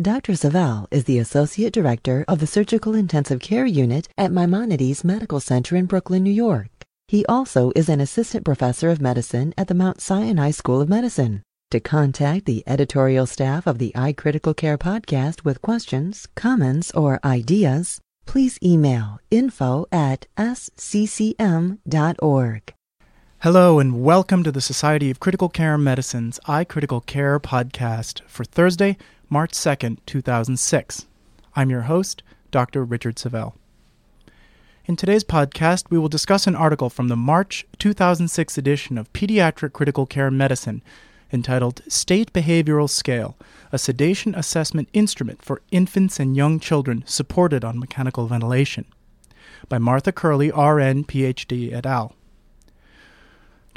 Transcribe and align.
Dr. 0.00 0.36
Savel 0.36 0.86
is 0.92 1.04
the 1.04 1.18
Associate 1.18 1.72
Director 1.72 2.24
of 2.28 2.38
the 2.38 2.46
Surgical 2.46 2.94
Intensive 2.94 3.40
Care 3.40 3.66
Unit 3.66 4.06
at 4.16 4.30
Maimonides 4.30 5.02
Medical 5.02 5.40
Center 5.40 5.74
in 5.74 5.86
Brooklyn, 5.86 6.22
New 6.22 6.30
York. 6.30 6.68
He 7.08 7.26
also 7.26 7.72
is 7.74 7.88
an 7.88 8.00
Assistant 8.00 8.44
Professor 8.44 8.90
of 8.90 9.00
Medicine 9.00 9.52
at 9.58 9.66
the 9.66 9.74
Mount 9.74 10.00
Sinai 10.00 10.52
School 10.52 10.80
of 10.80 10.88
Medicine. 10.88 11.42
To 11.72 11.80
contact 11.80 12.46
the 12.46 12.62
editorial 12.64 13.26
staff 13.26 13.66
of 13.66 13.78
the 13.78 13.90
iCritical 13.96 14.56
Care 14.56 14.78
podcast 14.78 15.44
with 15.44 15.62
questions, 15.62 16.28
comments, 16.36 16.92
or 16.92 17.18
ideas, 17.24 18.00
please 18.24 18.56
email 18.62 19.18
info 19.32 19.86
at 19.90 20.28
sccm.org. 20.38 21.82
Hello, 23.42 23.78
and 23.78 24.02
welcome 24.02 24.42
to 24.42 24.50
the 24.50 24.60
Society 24.60 25.12
of 25.12 25.20
Critical 25.20 25.48
Care 25.48 25.78
Medicine's 25.78 26.40
iCritical 26.46 27.06
Care 27.06 27.38
podcast 27.38 28.20
for 28.26 28.42
Thursday, 28.42 28.96
March 29.30 29.52
2nd, 29.52 29.98
2006. 30.06 31.06
I'm 31.54 31.70
your 31.70 31.82
host, 31.82 32.24
Dr. 32.50 32.82
Richard 32.82 33.16
Savel. 33.16 33.54
In 34.86 34.96
today's 34.96 35.22
podcast, 35.22 35.84
we 35.88 35.98
will 35.98 36.08
discuss 36.08 36.48
an 36.48 36.56
article 36.56 36.90
from 36.90 37.06
the 37.06 37.14
March 37.14 37.64
2006 37.78 38.58
edition 38.58 38.98
of 38.98 39.12
Pediatric 39.12 39.72
Critical 39.72 40.04
Care 40.04 40.32
Medicine 40.32 40.82
entitled 41.32 41.82
State 41.86 42.32
Behavioral 42.32 42.90
Scale 42.90 43.36
A 43.70 43.78
Sedation 43.78 44.34
Assessment 44.34 44.88
Instrument 44.92 45.44
for 45.44 45.62
Infants 45.70 46.18
and 46.18 46.36
Young 46.36 46.58
Children 46.58 47.04
Supported 47.06 47.64
on 47.64 47.78
Mechanical 47.78 48.26
Ventilation 48.26 48.84
by 49.68 49.78
Martha 49.78 50.10
Curley, 50.10 50.48
RN, 50.48 51.04
PhD, 51.04 51.72
et 51.72 51.86
al. 51.86 52.16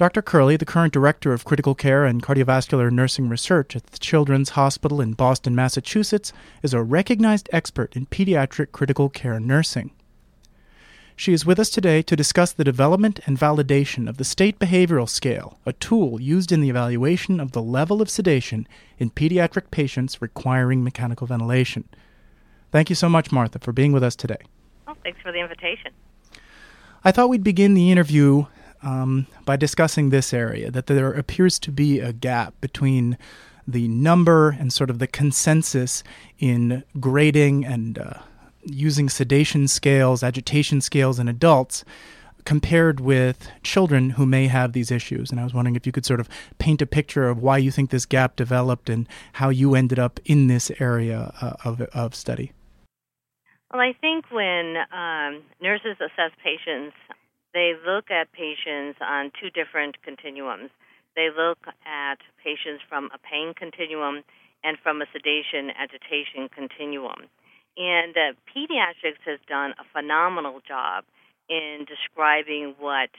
Dr. 0.02 0.24
Curley, 0.24 0.58
the 0.58 0.66
current 0.66 0.92
director 0.92 1.32
of 1.32 1.46
critical 1.46 1.76
care 1.76 2.06
and 2.06 2.24
cardiovascular 2.24 2.92
nursing 2.92 3.30
research 3.30 3.76
at 3.76 3.86
the 3.86 4.00
Children's 4.00 4.50
Hospital 4.58 5.00
in 5.00 5.14
Boston, 5.14 5.54
Massachusetts, 5.54 6.34
is 6.64 6.74
a 6.74 6.82
recognized 6.82 7.48
expert 7.54 7.96
in 7.96 8.08
pediatric 8.08 8.72
critical 8.72 9.10
care 9.10 9.40
nursing. 9.40 9.92
She 11.16 11.34
is 11.34 11.46
with 11.46 11.60
us 11.60 11.70
today 11.70 12.02
to 12.02 12.16
discuss 12.16 12.52
the 12.52 12.64
development 12.64 13.20
and 13.28 13.38
validation 13.38 14.10
of 14.10 14.18
the 14.18 14.24
State 14.24 14.58
Behavioral 14.58 15.08
Scale, 15.08 15.60
a 15.68 15.74
tool 15.74 16.20
used 16.20 16.52
in 16.52 16.62
the 16.62 16.72
evaluation 16.72 17.40
of 17.40 17.52
the 17.52 17.62
level 17.62 18.02
of 18.02 18.10
sedation 18.10 18.68
in 18.98 19.12
pediatric 19.12 19.70
patients 19.70 20.20
requiring 20.20 20.84
mechanical 20.84 21.28
ventilation. 21.28 21.88
Thank 22.72 22.90
you 22.90 22.96
so 22.96 23.08
much, 23.08 23.32
Martha, 23.32 23.60
for 23.60 23.72
being 23.72 23.92
with 23.92 24.04
us 24.04 24.16
today. 24.16 24.40
Well, 24.88 24.98
thanks 25.04 25.22
for 25.22 25.32
the 25.32 25.42
invitation. 25.42 25.92
I 27.04 27.12
thought 27.12 27.30
we'd 27.30 27.44
begin 27.44 27.76
the 27.76 27.92
interview 27.92 28.48
um, 28.84 29.28
by 29.46 29.56
discussing 29.56 30.10
this 30.10 30.34
area 30.34 30.72
that 30.72 30.88
there 30.88 31.12
appears 31.12 31.60
to 31.60 31.72
be 31.72 32.00
a 32.00 32.14
gap 32.14 32.54
between 32.62 33.18
the 33.68 33.88
number 33.88 34.50
and 34.50 34.74
sort 34.74 34.90
of 34.90 35.00
the 35.00 35.08
consensus 35.08 36.04
in 36.40 36.84
grading 37.00 37.66
and 37.66 38.00
uh, 38.00 38.20
using 38.64 39.10
sedation 39.10 39.68
scales, 39.68 40.24
agitation 40.24 40.82
scales 40.82 41.20
in 41.20 41.28
adults 41.28 41.84
compared 42.44 43.00
with 43.00 43.50
children 43.62 44.12
who 44.12 44.26
may 44.26 44.48
have 44.48 44.74
these 44.74 44.90
issues. 44.92 45.30
And 45.30 45.40
I 45.40 45.44
was 45.44 45.54
wondering 45.54 45.76
if 45.76 45.86
you 45.86 45.92
could 45.92 46.06
sort 46.06 46.20
of 46.20 46.28
paint 46.58 46.82
a 46.82 46.88
picture 46.88 47.30
of 47.30 47.40
why 47.40 47.58
you 47.58 47.72
think 47.72 47.92
this 47.92 48.06
gap 48.06 48.36
developed 48.36 48.90
and 48.90 49.08
how 49.34 49.50
you 49.50 49.76
ended 49.76 50.00
up 50.00 50.20
in 50.26 50.48
this 50.48 50.72
area 50.80 51.34
uh, 51.42 51.54
of, 51.64 51.82
of 51.94 52.16
study. 52.16 52.52
Well, 53.72 53.82
I 53.82 53.94
think 54.02 54.26
when 54.32 54.76
um, 54.92 55.44
nurses 55.62 55.98
assess 56.02 56.32
patients 56.44 56.96
they 57.54 57.74
look 57.86 58.12
at 58.12 58.32
patients 58.32 59.00
on 59.02 59.32
two 59.40 59.50
different 59.50 60.02
continuums. 60.04 60.72
They 61.16 61.30
look 61.36 61.60
at 61.86 62.20
patients 62.42 62.84
from 62.88 63.10
a 63.14 63.20
pain 63.20 63.54
continuum 63.54 64.24
and 64.64 64.78
from 64.82 65.02
a 65.02 65.06
sedation 65.12 65.72
agitation 65.76 66.48
continuum. 66.54 67.28
And 67.78 68.16
uh, 68.16 68.34
pediatrics 68.48 69.24
has 69.26 69.40
done 69.48 69.74
a 69.80 69.86
phenomenal 69.92 70.62
job 70.68 71.04
in 71.50 71.86
describing 71.88 72.76
what 72.80 73.10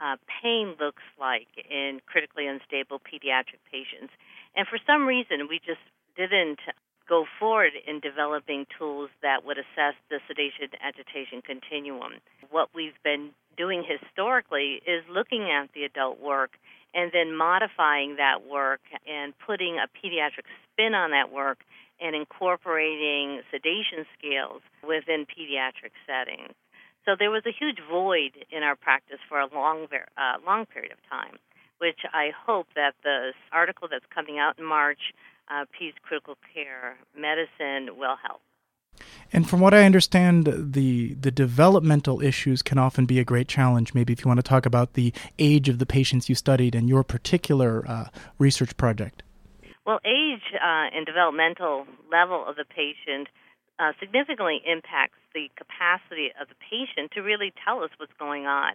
uh, 0.00 0.16
pain 0.42 0.74
looks 0.80 1.02
like 1.18 1.48
in 1.68 2.00
critically 2.06 2.46
unstable 2.46 3.00
pediatric 3.00 3.60
patients. 3.70 4.12
And 4.56 4.66
for 4.66 4.78
some 4.86 5.06
reason, 5.06 5.46
we 5.48 5.58
just 5.58 5.82
didn't 6.16 6.60
go 7.10 7.26
forward 7.40 7.72
in 7.86 7.98
developing 7.98 8.64
tools 8.78 9.10
that 9.20 9.44
would 9.44 9.58
assess 9.58 9.98
the 10.08 10.20
sedation 10.28 10.70
agitation 10.80 11.42
continuum. 11.42 12.22
What 12.50 12.70
we've 12.72 12.96
been 13.02 13.30
doing 13.58 13.82
historically 13.82 14.80
is 14.86 15.02
looking 15.10 15.50
at 15.50 15.74
the 15.74 15.82
adult 15.82 16.20
work 16.20 16.52
and 16.94 17.10
then 17.12 17.36
modifying 17.36 18.16
that 18.16 18.46
work 18.48 18.80
and 19.06 19.34
putting 19.44 19.76
a 19.76 19.90
pediatric 19.90 20.46
spin 20.70 20.94
on 20.94 21.10
that 21.10 21.32
work 21.32 21.58
and 22.00 22.14
incorporating 22.14 23.42
sedation 23.50 24.06
scales 24.16 24.62
within 24.86 25.26
pediatric 25.26 25.92
settings. 26.06 26.54
So 27.04 27.16
there 27.18 27.30
was 27.30 27.42
a 27.44 27.52
huge 27.52 27.78
void 27.90 28.32
in 28.50 28.62
our 28.62 28.76
practice 28.76 29.18
for 29.28 29.40
a 29.40 29.48
long, 29.52 29.88
uh, 30.16 30.38
long 30.46 30.66
period 30.66 30.92
of 30.92 30.98
time, 31.10 31.38
which 31.78 32.00
I 32.14 32.30
hope 32.46 32.68
that 32.76 32.94
the 33.02 33.32
article 33.52 33.88
that's 33.90 34.06
coming 34.14 34.38
out 34.38 34.58
in 34.58 34.64
March 34.64 35.12
uh, 35.50 35.64
Peds 35.64 35.94
Critical 36.02 36.36
Care 36.54 36.96
Medicine 37.16 37.98
will 37.98 38.16
help. 38.22 38.40
And 39.32 39.48
from 39.48 39.60
what 39.60 39.72
I 39.72 39.84
understand, 39.84 40.46
the 40.46 41.14
the 41.14 41.30
developmental 41.30 42.20
issues 42.20 42.62
can 42.62 42.78
often 42.78 43.06
be 43.06 43.18
a 43.18 43.24
great 43.24 43.48
challenge. 43.48 43.94
Maybe 43.94 44.12
if 44.12 44.24
you 44.24 44.28
want 44.28 44.38
to 44.38 44.48
talk 44.48 44.66
about 44.66 44.94
the 44.94 45.12
age 45.38 45.68
of 45.68 45.78
the 45.78 45.86
patients 45.86 46.28
you 46.28 46.34
studied 46.34 46.74
and 46.74 46.88
your 46.88 47.02
particular 47.04 47.84
uh, 47.88 48.08
research 48.38 48.76
project. 48.76 49.22
Well, 49.86 50.00
age 50.04 50.42
uh, 50.54 50.94
and 50.94 51.06
developmental 51.06 51.86
level 52.10 52.44
of 52.46 52.56
the 52.56 52.64
patient 52.64 53.28
uh, 53.78 53.92
significantly 53.98 54.60
impacts 54.66 55.16
the 55.32 55.48
capacity 55.56 56.30
of 56.40 56.48
the 56.48 56.54
patient 56.68 57.12
to 57.12 57.22
really 57.22 57.52
tell 57.64 57.82
us 57.82 57.90
what's 57.96 58.12
going 58.18 58.46
on. 58.46 58.74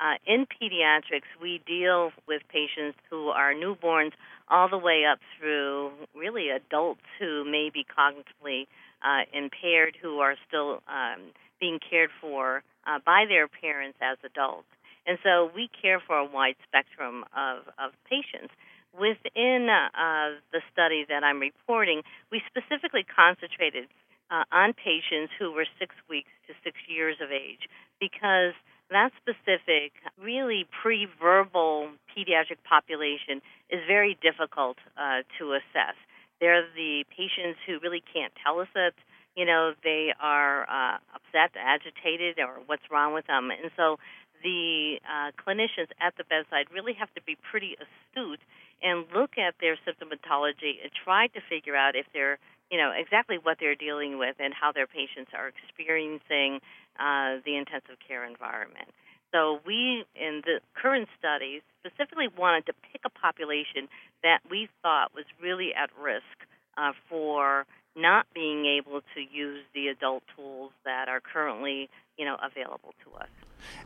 Uh, 0.00 0.14
in 0.26 0.46
pediatrics, 0.46 1.28
we 1.40 1.60
deal 1.66 2.12
with 2.28 2.42
patients 2.48 2.98
who 3.10 3.28
are 3.28 3.52
newborns 3.52 4.12
all 4.48 4.68
the 4.68 4.78
way 4.78 5.04
up 5.04 5.18
through 5.38 5.90
really 6.14 6.50
adults 6.50 7.00
who 7.18 7.44
may 7.44 7.70
be 7.72 7.84
cognitively 7.84 8.66
uh, 9.02 9.22
impaired, 9.32 9.96
who 10.00 10.18
are 10.18 10.36
still 10.46 10.82
um, 10.88 11.20
being 11.60 11.78
cared 11.78 12.10
for 12.20 12.62
uh, 12.86 12.98
by 13.04 13.24
their 13.28 13.48
parents 13.48 13.98
as 14.00 14.18
adults. 14.24 14.68
And 15.06 15.18
so 15.22 15.50
we 15.54 15.68
care 15.80 16.00
for 16.00 16.16
a 16.16 16.24
wide 16.24 16.56
spectrum 16.66 17.24
of, 17.36 17.64
of 17.78 17.92
patients. 18.08 18.52
Within 18.92 19.68
uh, 19.68 20.38
the 20.52 20.62
study 20.72 21.04
that 21.08 21.24
I'm 21.24 21.40
reporting, 21.40 22.02
we 22.30 22.40
specifically 22.46 23.04
concentrated 23.04 23.88
uh, 24.30 24.44
on 24.52 24.72
patients 24.72 25.32
who 25.38 25.52
were 25.52 25.66
six 25.78 25.94
weeks 26.08 26.30
to 26.46 26.54
six 26.62 26.76
years 26.88 27.16
of 27.20 27.30
age 27.30 27.68
because 28.00 28.54
that 28.94 29.10
specific, 29.20 29.92
really 30.20 30.66
pre 30.82 31.06
verbal 31.20 31.90
pediatric 32.10 32.62
population 32.68 33.42
is 33.70 33.80
very 33.86 34.16
difficult 34.22 34.78
uh, 34.96 35.22
to 35.38 35.52
assess. 35.52 35.96
They're 36.40 36.64
the 36.74 37.04
patients 37.10 37.58
who 37.66 37.78
really 37.80 38.02
can't 38.12 38.32
tell 38.42 38.60
us 38.60 38.68
that, 38.74 38.92
you 39.36 39.44
know, 39.44 39.72
they 39.82 40.12
are 40.20 40.62
uh, 40.68 40.98
upset, 41.14 41.56
agitated, 41.58 42.38
or 42.38 42.60
what's 42.66 42.82
wrong 42.90 43.14
with 43.14 43.26
them. 43.26 43.50
And 43.50 43.70
so 43.76 43.98
the 44.42 45.00
uh, 45.08 45.32
clinicians 45.40 45.90
at 46.00 46.16
the 46.16 46.24
bedside 46.24 46.66
really 46.72 46.92
have 46.94 47.12
to 47.14 47.22
be 47.22 47.36
pretty 47.50 47.76
astute 47.80 48.40
and 48.82 49.06
look 49.14 49.38
at 49.38 49.54
their 49.60 49.76
symptomatology 49.88 50.78
and 50.82 50.92
try 50.92 51.26
to 51.28 51.40
figure 51.48 51.74
out 51.74 51.96
if 51.96 52.06
they're 52.12 52.38
you 52.70 52.78
know 52.78 52.92
exactly 52.96 53.38
what 53.42 53.58
they're 53.60 53.74
dealing 53.74 54.18
with 54.18 54.36
and 54.38 54.52
how 54.52 54.72
their 54.72 54.86
patients 54.86 55.30
are 55.34 55.52
experiencing 55.64 56.60
uh, 56.98 57.40
the 57.44 57.56
intensive 57.56 57.96
care 58.06 58.24
environment. 58.24 58.88
So 59.32 59.60
we, 59.66 60.04
in 60.14 60.42
the 60.44 60.60
current 60.74 61.08
studies, 61.18 61.62
specifically 61.84 62.28
wanted 62.38 62.66
to 62.66 62.72
pick 62.92 63.02
a 63.04 63.10
population 63.10 63.88
that 64.22 64.38
we 64.48 64.68
thought 64.82 65.12
was 65.14 65.24
really 65.42 65.74
at 65.74 65.90
risk 66.00 66.46
uh, 66.78 66.92
for 67.08 67.66
not 67.96 68.26
being 68.34 68.66
able 68.66 69.00
to 69.14 69.20
use 69.20 69.62
the 69.74 69.88
adult 69.88 70.22
tools 70.36 70.72
that 70.84 71.08
are 71.08 71.20
currently 71.20 71.88
you 72.18 72.24
know, 72.24 72.36
available 72.42 72.94
to 73.04 73.18
us. 73.18 73.28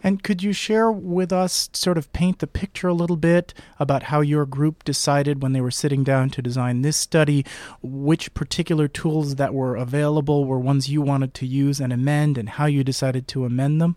And 0.03 0.23
could 0.23 0.43
you 0.43 0.53
share 0.53 0.91
with 0.91 1.33
us, 1.33 1.71
sort 1.73 1.99
of 1.99 2.13
paint 2.13 2.41
the 2.41 2.47
picture 2.47 2.89
a 2.89 2.95
little 2.95 3.17
bit 3.17 3.55
about 3.79 4.05
how 4.05 4.21
your 4.21 4.45
group 4.45 4.85
decided 4.85 5.43
when 5.43 5.53
they 5.53 5.61
were 5.61 5.71
sitting 5.71 6.03
down 6.03 6.31
to 6.31 6.43
design 6.43 6.83
this 6.83 6.97
study, 6.97 7.45
which 7.81 8.35
particular 8.35 8.89
tools 8.89 9.37
that 9.37 9.55
were 9.55 9.77
available 9.77 10.45
were 10.45 10.59
ones 10.59 10.89
you 10.89 11.01
wanted 11.01 11.33
to 11.35 11.47
use 11.47 11.81
and 11.81 11.93
amend, 11.93 12.37
and 12.37 12.51
how 12.51 12.67
you 12.67 12.83
decided 12.83 13.29
to 13.29 13.45
amend 13.45 13.81
them? 13.81 13.97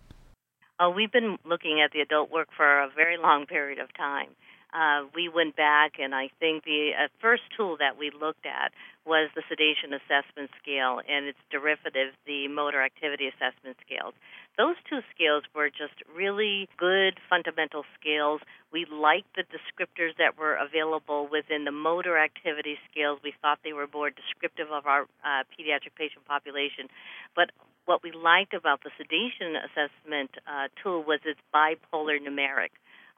Uh, 0.79 0.89
we've 0.89 1.11
been 1.11 1.37
looking 1.45 1.81
at 1.83 1.91
the 1.91 2.01
adult 2.01 2.31
work 2.31 2.49
for 2.55 2.81
a 2.81 2.89
very 2.95 3.17
long 3.17 3.45
period 3.45 3.79
of 3.79 3.93
time. 3.95 4.29
Uh, 4.73 5.03
we 5.13 5.27
went 5.27 5.55
back, 5.55 5.99
and 5.99 6.15
I 6.15 6.29
think 6.39 6.63
the 6.63 6.91
uh, 6.95 7.07
first 7.19 7.43
tool 7.55 7.75
that 7.79 7.97
we 7.97 8.09
looked 8.09 8.45
at 8.45 8.71
was 9.05 9.29
the 9.35 9.43
sedation 9.49 9.91
assessment 9.91 10.49
scale 10.61 11.01
and 11.09 11.25
its 11.25 11.39
derivative, 11.49 12.13
the 12.25 12.47
motor 12.47 12.81
activity 12.81 13.27
assessment 13.27 13.75
scales. 13.83 14.13
Those 14.57 14.75
two 14.87 14.99
scales 15.13 15.43
were 15.55 15.69
just 15.69 15.99
really 16.15 16.69
good 16.77 17.19
fundamental 17.29 17.83
scales. 17.99 18.41
We 18.71 18.85
liked 18.85 19.35
the 19.35 19.43
descriptors 19.43 20.15
that 20.19 20.37
were 20.37 20.55
available 20.55 21.27
within 21.31 21.65
the 21.65 21.71
motor 21.71 22.17
activity 22.17 22.77
scales. 22.91 23.19
We 23.23 23.33
thought 23.41 23.59
they 23.63 23.73
were 23.73 23.87
more 23.91 24.11
descriptive 24.11 24.71
of 24.71 24.85
our 24.85 25.03
uh, 25.23 25.43
pediatric 25.51 25.95
patient 25.97 26.23
population. 26.27 26.87
But 27.35 27.51
what 27.85 28.03
we 28.03 28.11
liked 28.11 28.53
about 28.53 28.83
the 28.83 28.91
sedation 28.97 29.55
assessment 29.55 30.31
uh, 30.47 30.67
tool 30.83 31.03
was 31.03 31.19
its 31.25 31.39
bipolar 31.53 32.19
numeric. 32.21 32.71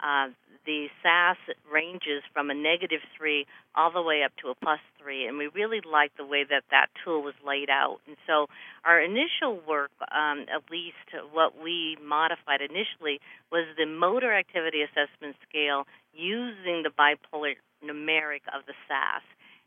Uh, 0.04 0.28
the 0.66 0.88
SAS 1.02 1.38
ranges 1.72 2.24
from 2.34 2.50
a 2.50 2.54
negative 2.54 3.02
three 3.18 3.46
all 3.76 3.92
the 3.92 4.02
way 4.02 4.24
up 4.24 4.32
to 4.42 4.50
a 4.50 4.56
plus 4.56 4.80
three, 5.02 5.28
and 5.28 5.38
we 5.38 5.48
really 5.48 5.82
liked 5.82 6.18
the 6.18 6.26
way 6.26 6.44
that 6.50 6.64
that 6.72 6.88
tool 7.04 7.22
was 7.22 7.34
laid 7.46 7.70
out. 7.70 8.00
And 8.08 8.16
so, 8.28 8.48
our 8.86 9.02
initial 9.02 9.60
work, 9.68 9.92
um, 10.12 10.46
at 10.48 10.64
least 10.72 11.04
what 11.32 11.62
we 11.62 11.98
modified 12.02 12.62
initially, 12.62 13.20
was 13.52 13.66
the 13.78 13.86
motor 13.86 14.34
activity 14.34 14.82
assessment 14.82 15.36
scale 15.48 15.84
using 16.14 16.84
the 16.84 16.92
bipolar 16.92 17.56
numeric 17.84 18.48
of 18.54 18.66
the 18.66 18.74
SAS. 18.88 19.24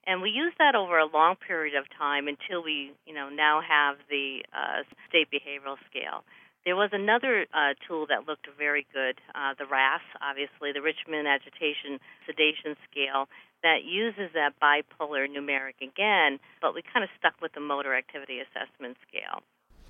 And 0.06 0.22
we 0.22 0.30
used 0.30 0.56
that 0.58 0.74
over 0.76 0.98
a 0.98 1.06
long 1.06 1.34
period 1.34 1.74
of 1.74 1.84
time 1.98 2.28
until 2.28 2.62
we, 2.62 2.92
you 3.06 3.14
know, 3.14 3.28
now 3.28 3.60
have 3.60 3.96
the 4.08 4.44
uh, 4.54 4.86
state 5.08 5.28
behavioral 5.34 5.76
scale. 5.90 6.22
There 6.66 6.74
was 6.74 6.90
another 6.92 7.46
uh, 7.54 7.78
tool 7.86 8.06
that 8.08 8.26
looked 8.26 8.48
very 8.58 8.84
good, 8.92 9.20
uh, 9.36 9.54
the 9.56 9.66
RASS, 9.66 10.02
obviously, 10.20 10.72
the 10.74 10.82
Richmond 10.82 11.28
Agitation 11.28 12.02
Sedation 12.26 12.74
Scale, 12.90 13.28
that 13.62 13.86
uses 13.86 14.34
that 14.34 14.58
bipolar 14.60 15.30
numeric 15.30 15.78
again, 15.80 16.40
but 16.60 16.74
we 16.74 16.82
kind 16.82 17.04
of 17.04 17.10
stuck 17.20 17.34
with 17.40 17.52
the 17.52 17.60
motor 17.60 17.96
activity 17.96 18.40
assessment 18.40 18.96
scale 19.08 19.42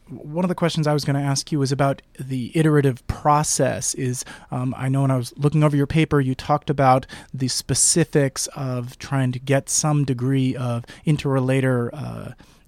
one 0.08 0.44
of 0.44 0.48
the 0.48 0.54
questions 0.54 0.86
I 0.86 0.92
was 0.92 1.04
going 1.04 1.16
to 1.16 1.22
ask 1.22 1.50
you 1.50 1.58
was 1.58 1.72
about 1.72 2.00
the 2.16 2.52
iterative 2.54 3.04
process. 3.08 3.92
Is 3.94 4.24
um, 4.52 4.72
I 4.78 4.88
know 4.88 5.02
when 5.02 5.10
I 5.10 5.16
was 5.16 5.36
looking 5.36 5.64
over 5.64 5.76
your 5.76 5.88
paper, 5.88 6.20
you 6.20 6.36
talked 6.36 6.70
about 6.70 7.06
the 7.34 7.48
specifics 7.48 8.46
of 8.54 8.96
trying 8.98 9.32
to 9.32 9.40
get 9.40 9.68
some 9.68 10.04
degree 10.04 10.54
of 10.54 10.84
interrelator 11.04 11.90
uh, 11.92 11.96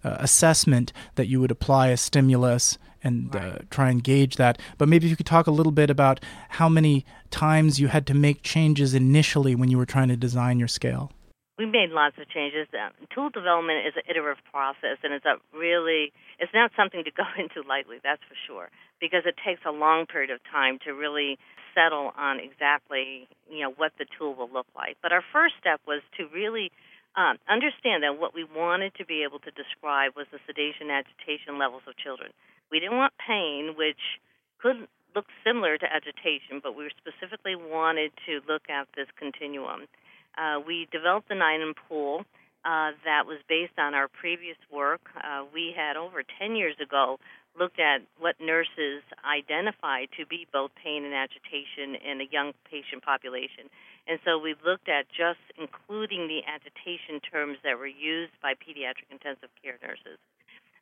uh, 0.02 0.16
assessment 0.18 0.92
that 1.14 1.28
you 1.28 1.40
would 1.40 1.52
apply 1.52 1.88
a 1.90 1.96
stimulus 1.96 2.76
and 3.02 3.34
uh, 3.34 3.38
right. 3.38 3.52
uh, 3.52 3.58
try 3.70 3.90
and 3.90 4.02
gauge 4.02 4.36
that. 4.36 4.60
But 4.76 4.88
maybe 4.88 5.06
if 5.06 5.10
you 5.10 5.16
could 5.16 5.26
talk 5.26 5.46
a 5.46 5.52
little 5.52 5.72
bit 5.72 5.90
about 5.90 6.20
how 6.50 6.68
many 6.68 7.04
times 7.30 7.80
you 7.80 7.88
had 7.88 8.06
to 8.06 8.14
make 8.14 8.42
changes 8.42 8.94
initially 8.94 9.54
when 9.54 9.70
you 9.70 9.78
were 9.78 9.86
trying 9.86 10.08
to 10.08 10.16
design 10.16 10.58
your 10.58 10.68
scale. 10.68 11.12
We 11.58 11.66
made 11.66 11.90
lots 11.90 12.16
of 12.18 12.28
changes. 12.28 12.68
Um, 12.72 12.92
tool 13.12 13.30
development 13.30 13.84
is 13.86 13.94
an 13.96 14.02
iterative 14.08 14.42
process, 14.52 15.02
and 15.02 15.12
it's 15.12 15.26
a 15.26 15.42
really 15.56 16.12
it's 16.38 16.54
not 16.54 16.70
something 16.76 17.02
to 17.02 17.10
go 17.16 17.24
into 17.36 17.66
lightly. 17.68 17.98
That's 18.02 18.22
for 18.28 18.36
sure, 18.46 18.70
because 19.00 19.22
it 19.26 19.34
takes 19.44 19.62
a 19.66 19.72
long 19.72 20.06
period 20.06 20.30
of 20.30 20.38
time 20.50 20.78
to 20.86 20.92
really 20.92 21.36
settle 21.74 22.12
on 22.16 22.38
exactly 22.38 23.28
you 23.50 23.62
know 23.62 23.72
what 23.76 23.92
the 23.98 24.06
tool 24.16 24.34
will 24.34 24.50
look 24.50 24.66
like. 24.76 24.96
But 25.02 25.12
our 25.12 25.22
first 25.32 25.54
step 25.60 25.80
was 25.86 26.00
to 26.16 26.28
really 26.32 26.70
um, 27.16 27.38
understand 27.48 28.02
that 28.02 28.18
what 28.18 28.34
we 28.34 28.44
wanted 28.44 28.94
to 28.96 29.04
be 29.04 29.24
able 29.24 29.38
to 29.40 29.50
describe 29.52 30.12
was 30.16 30.26
the 30.30 30.38
sedation 30.46 30.90
agitation 30.90 31.58
levels 31.58 31.82
of 31.88 31.96
children. 31.96 32.30
We 32.70 32.80
didn't 32.80 32.98
want 32.98 33.12
pain, 33.16 33.74
which 33.76 34.20
could 34.60 34.86
look 35.14 35.26
similar 35.44 35.78
to 35.78 35.86
agitation, 35.86 36.60
but 36.62 36.76
we 36.76 36.90
specifically 36.98 37.56
wanted 37.56 38.12
to 38.26 38.40
look 38.46 38.68
at 38.68 38.88
this 38.94 39.08
continuum. 39.18 39.88
Uh, 40.36 40.60
we 40.60 40.86
developed 40.92 41.28
the 41.28 41.40
item 41.40 41.74
pool 41.88 42.22
uh, 42.64 42.92
that 43.04 43.26
was 43.26 43.38
based 43.48 43.78
on 43.78 43.94
our 43.94 44.08
previous 44.08 44.58
work. 44.70 45.00
Uh, 45.16 45.44
we 45.52 45.72
had 45.74 45.96
over 45.96 46.22
10 46.38 46.54
years 46.54 46.76
ago 46.82 47.18
looked 47.58 47.80
at 47.80 48.02
what 48.18 48.36
nurses 48.40 49.02
identified 49.26 50.08
to 50.18 50.26
be 50.26 50.46
both 50.52 50.70
pain 50.82 51.04
and 51.04 51.14
agitation 51.14 51.98
in 51.98 52.20
a 52.20 52.28
young 52.30 52.52
patient 52.70 53.02
population. 53.02 53.66
And 54.08 54.18
so 54.24 54.38
we 54.40 54.56
looked 54.64 54.88
at 54.88 55.04
just 55.12 55.44
including 55.60 56.32
the 56.32 56.40
agitation 56.48 57.20
terms 57.20 57.58
that 57.62 57.76
were 57.76 57.86
used 57.86 58.32
by 58.40 58.56
pediatric 58.56 59.12
intensive 59.12 59.52
care 59.62 59.76
nurses. 59.84 60.16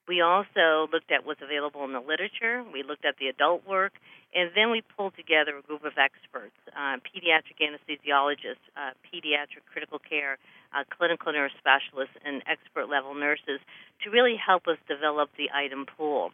We 0.06 0.22
also 0.22 0.86
looked 0.94 1.10
at 1.10 1.26
what's 1.26 1.42
available 1.42 1.82
in 1.82 1.92
the 1.92 1.98
literature. 1.98 2.62
We 2.62 2.86
looked 2.86 3.04
at 3.04 3.18
the 3.18 3.26
adult 3.26 3.66
work, 3.66 3.98
and 4.30 4.50
then 4.54 4.70
we 4.70 4.80
pulled 4.94 5.18
together 5.18 5.58
a 5.58 5.62
group 5.66 5.82
of 5.82 5.98
experts: 5.98 6.54
uh, 6.70 7.02
pediatric 7.02 7.58
anesthesiologists, 7.58 8.62
uh, 8.78 8.94
pediatric 9.02 9.66
critical 9.66 9.98
care, 9.98 10.38
uh, 10.70 10.84
clinical 10.96 11.32
nurse 11.32 11.50
specialists, 11.58 12.14
and 12.24 12.42
expert 12.46 12.88
level 12.88 13.14
nurses 13.14 13.58
to 14.04 14.10
really 14.10 14.36
help 14.38 14.68
us 14.68 14.78
develop 14.86 15.30
the 15.36 15.50
item 15.50 15.84
pool. 15.84 16.30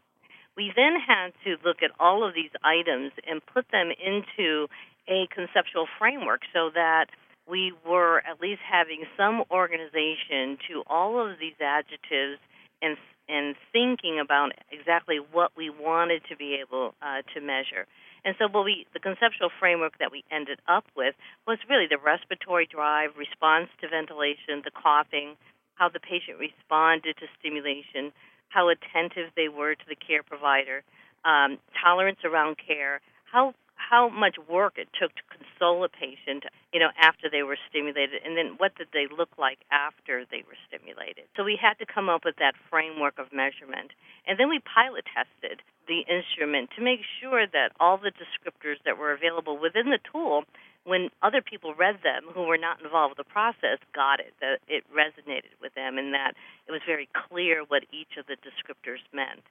We 0.55 0.71
then 0.77 1.01
had 1.01 1.33
to 1.45 1.57
look 1.65 1.83
at 1.83 1.93
all 1.99 2.29
of 2.29 2.35
these 2.35 2.53
items 2.63 3.13
and 3.27 3.41
put 3.41 3.65
them 3.73 3.89
into 3.89 4.69
a 5.09 5.27
conceptual 5.35 5.87
framework 5.99 6.43
so 6.53 6.71
that 6.75 7.07
we 7.49 7.73
were 7.87 8.19
at 8.19 8.41
least 8.41 8.61
having 8.63 9.05
some 9.17 9.43
organization 9.51 10.59
to 10.69 10.83
all 10.87 11.19
of 11.19 11.39
these 11.41 11.59
adjectives 11.61 12.39
and 12.81 12.97
and 13.29 13.55
thinking 13.73 14.19
about 14.19 14.51
exactly 14.71 15.19
what 15.31 15.53
we 15.57 15.71
wanted 15.71 16.23
to 16.29 16.37
be 16.37 16.59
able 16.61 16.93
uh, 17.01 17.23
to 17.33 17.41
measure. 17.41 17.87
And 18.25 18.35
so, 18.39 18.47
what 18.49 18.65
we 18.65 18.87
the 18.95 19.01
conceptual 19.01 19.51
framework 19.59 19.99
that 19.99 20.13
we 20.13 20.25
ended 20.31 20.61
up 20.69 20.85
with 20.97 21.15
was 21.47 21.59
really 21.69 21.87
the 21.91 21.99
respiratory 21.99 22.67
drive, 22.67 23.11
response 23.17 23.69
to 23.81 23.89
ventilation, 23.89 24.63
the 24.65 24.71
coughing, 24.71 25.37
how 25.75 25.89
the 25.89 26.01
patient 26.01 26.39
responded 26.39 27.17
to 27.19 27.27
stimulation, 27.39 28.13
how 28.49 28.69
attentive 28.69 29.31
they 29.35 29.49
were 29.49 29.75
to 29.75 29.87
the 29.89 29.97
care 29.97 30.23
provider, 30.23 30.83
um, 31.25 31.59
tolerance 31.83 32.21
around 32.25 32.57
care, 32.59 33.01
how 33.25 33.55
how 33.83 34.09
much 34.09 34.37
work 34.49 34.75
it 34.77 34.89
took 34.95 35.15
to 35.15 35.23
console 35.29 35.85
a 35.85 35.89
patient, 35.89 36.45
you 36.73 36.81
know, 36.81 36.91
after 37.01 37.29
they 37.29 37.43
were 37.43 37.59
stimulated, 37.69 38.23
and 38.25 38.37
then 38.37 38.55
what 38.57 38.75
did 38.77 38.89
they 38.93 39.07
look 39.11 39.31
like 39.39 39.59
after 39.71 40.25
they 40.31 40.45
were 40.47 40.59
stimulated. 40.69 41.25
So 41.37 41.45
we 41.45 41.59
had 41.61 41.75
to 41.83 41.87
come 41.87 42.09
up 42.09 42.25
with 42.25 42.37
that 42.39 42.55
framework 42.71 43.19
of 43.19 43.33
measurement, 43.33 43.91
and 44.27 44.39
then 44.39 44.49
we 44.49 44.61
pilot 44.63 45.05
tested 45.11 45.61
the 45.89 46.07
instrument 46.07 46.71
to 46.77 46.83
make 46.83 47.01
sure 47.21 47.47
that 47.47 47.75
all 47.81 47.99
the 47.99 48.15
descriptors 48.15 48.79
that 48.85 48.99
were 48.99 49.13
available 49.13 49.59
within 49.59 49.91
the 49.91 49.99
tool, 50.11 50.45
when 50.85 51.11
other 51.23 51.43
people 51.43 51.75
read 51.75 52.03
them 52.03 52.31
who 52.33 52.43
were 52.43 52.59
not 52.59 52.83
involved 52.83 53.19
with 53.19 53.27
the 53.27 53.33
process, 53.33 53.79
got 53.95 54.21
it, 54.21 54.33
that 54.41 54.59
it 54.69 54.85
resonated 54.95 55.55
with 55.61 55.75
them, 55.75 55.99
and 55.99 56.15
that 56.15 56.35
it 56.67 56.73
was 56.73 56.83
very 56.87 57.09
clear 57.29 57.63
what 57.67 57.83
each 57.93 58.19
of 58.19 58.27
the 58.27 58.39
descriptors 58.39 59.03
meant. 59.13 59.43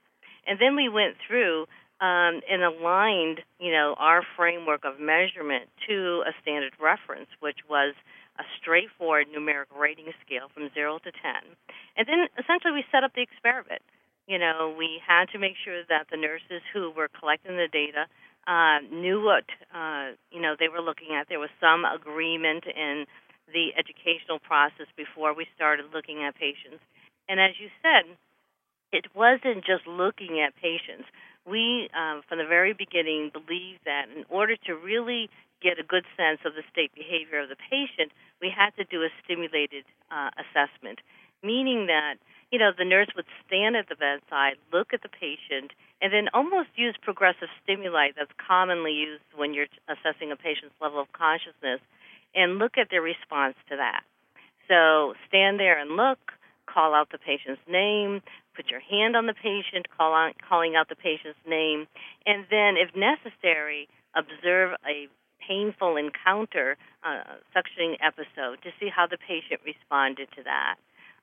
And 0.47 0.57
then 0.59 0.75
we 0.75 0.89
went 0.89 1.15
through 1.27 1.67
um, 2.01 2.41
and 2.49 2.63
aligned, 2.65 3.41
you 3.59 3.71
know, 3.71 3.93
our 3.97 4.23
framework 4.35 4.83
of 4.83 4.99
measurement 4.99 5.69
to 5.87 6.23
a 6.25 6.33
standard 6.41 6.73
reference, 6.81 7.29
which 7.39 7.61
was 7.69 7.93
a 8.39 8.43
straightforward 8.59 9.27
numeric 9.29 9.69
rating 9.77 10.09
scale 10.25 10.49
from 10.53 10.69
zero 10.73 10.97
to 10.97 11.11
ten. 11.21 11.45
And 11.95 12.07
then 12.07 12.25
essentially 12.41 12.73
we 12.73 12.83
set 12.91 13.03
up 13.03 13.13
the 13.13 13.21
experiment. 13.21 13.85
You 14.25 14.39
know, 14.39 14.73
we 14.75 14.99
had 15.05 15.29
to 15.33 15.37
make 15.37 15.53
sure 15.63 15.83
that 15.89 16.07
the 16.09 16.17
nurses 16.17 16.65
who 16.73 16.89
were 16.89 17.09
collecting 17.19 17.57
the 17.57 17.69
data 17.71 18.09
uh, 18.47 18.81
knew 18.89 19.21
what 19.21 19.45
uh, 19.69 20.17
you 20.31 20.41
know 20.41 20.55
they 20.57 20.69
were 20.69 20.81
looking 20.81 21.13
at. 21.13 21.29
There 21.29 21.39
was 21.39 21.53
some 21.61 21.85
agreement 21.85 22.65
in 22.65 23.05
the 23.53 23.77
educational 23.77 24.39
process 24.39 24.87
before 24.97 25.35
we 25.35 25.45
started 25.53 25.93
looking 25.93 26.23
at 26.23 26.33
patients. 26.33 26.81
And 27.29 27.39
as 27.39 27.59
you 27.61 27.69
said, 27.83 28.09
it 28.91 29.05
wasn't 29.13 29.63
just 29.63 29.85
looking 29.85 30.41
at 30.41 30.55
patients 30.55 31.05
we, 31.45 31.89
um, 31.97 32.21
from 32.27 32.37
the 32.37 32.45
very 32.45 32.73
beginning, 32.73 33.31
believed 33.33 33.81
that 33.85 34.05
in 34.15 34.25
order 34.29 34.55
to 34.67 34.73
really 34.75 35.29
get 35.61 35.79
a 35.79 35.83
good 35.83 36.05
sense 36.17 36.39
of 36.45 36.53
the 36.53 36.65
state 36.71 36.93
behavior 36.93 37.39
of 37.39 37.49
the 37.49 37.57
patient, 37.69 38.11
we 38.41 38.49
had 38.49 38.71
to 38.77 38.83
do 38.83 39.03
a 39.03 39.09
stimulated 39.23 39.85
uh, 40.09 40.29
assessment, 40.37 40.99
meaning 41.43 41.87
that 41.87 42.15
you 42.51 42.59
know 42.59 42.71
the 42.75 42.85
nurse 42.85 43.09
would 43.15 43.29
stand 43.45 43.75
at 43.75 43.87
the 43.87 43.95
bedside, 43.95 44.57
look 44.73 44.93
at 44.93 45.01
the 45.01 45.09
patient, 45.09 45.71
and 46.01 46.11
then 46.11 46.27
almost 46.33 46.69
use 46.75 46.95
progressive 47.01 47.49
stimuli 47.63 48.09
that's 48.17 48.33
commonly 48.35 48.93
used 48.93 49.23
when 49.35 49.53
you're 49.53 49.69
assessing 49.87 50.31
a 50.31 50.35
patient's 50.35 50.75
level 50.81 50.99
of 50.99 51.11
consciousness, 51.13 51.79
and 52.35 52.57
look 52.57 52.77
at 52.77 52.89
their 52.89 53.01
response 53.01 53.55
to 53.69 53.77
that. 53.77 54.01
So 54.67 55.13
stand 55.27 55.59
there 55.59 55.77
and 55.79 55.95
look, 55.95 56.19
call 56.65 56.93
out 56.93 57.09
the 57.11 57.17
patient's 57.17 57.61
name, 57.67 58.21
put 58.55 58.69
your 58.69 58.79
hand 58.79 59.15
on 59.15 59.27
the 59.27 59.33
patient, 59.33 59.87
call 59.97 60.31
calling 60.47 60.75
out 60.75 60.89
the 60.89 60.95
patient's 60.95 61.39
name, 61.47 61.87
and 62.25 62.45
then, 62.49 62.75
if 62.77 62.95
necessary, 62.95 63.87
observe 64.15 64.75
a 64.85 65.07
painful 65.45 65.97
encounter, 65.97 66.77
uh, 67.03 67.39
suctioning 67.55 67.97
episode, 68.01 68.61
to 68.63 68.69
see 68.79 68.89
how 68.89 69.07
the 69.07 69.17
patient 69.17 69.61
responded 69.65 70.27
to 70.35 70.43
that. 70.43 70.75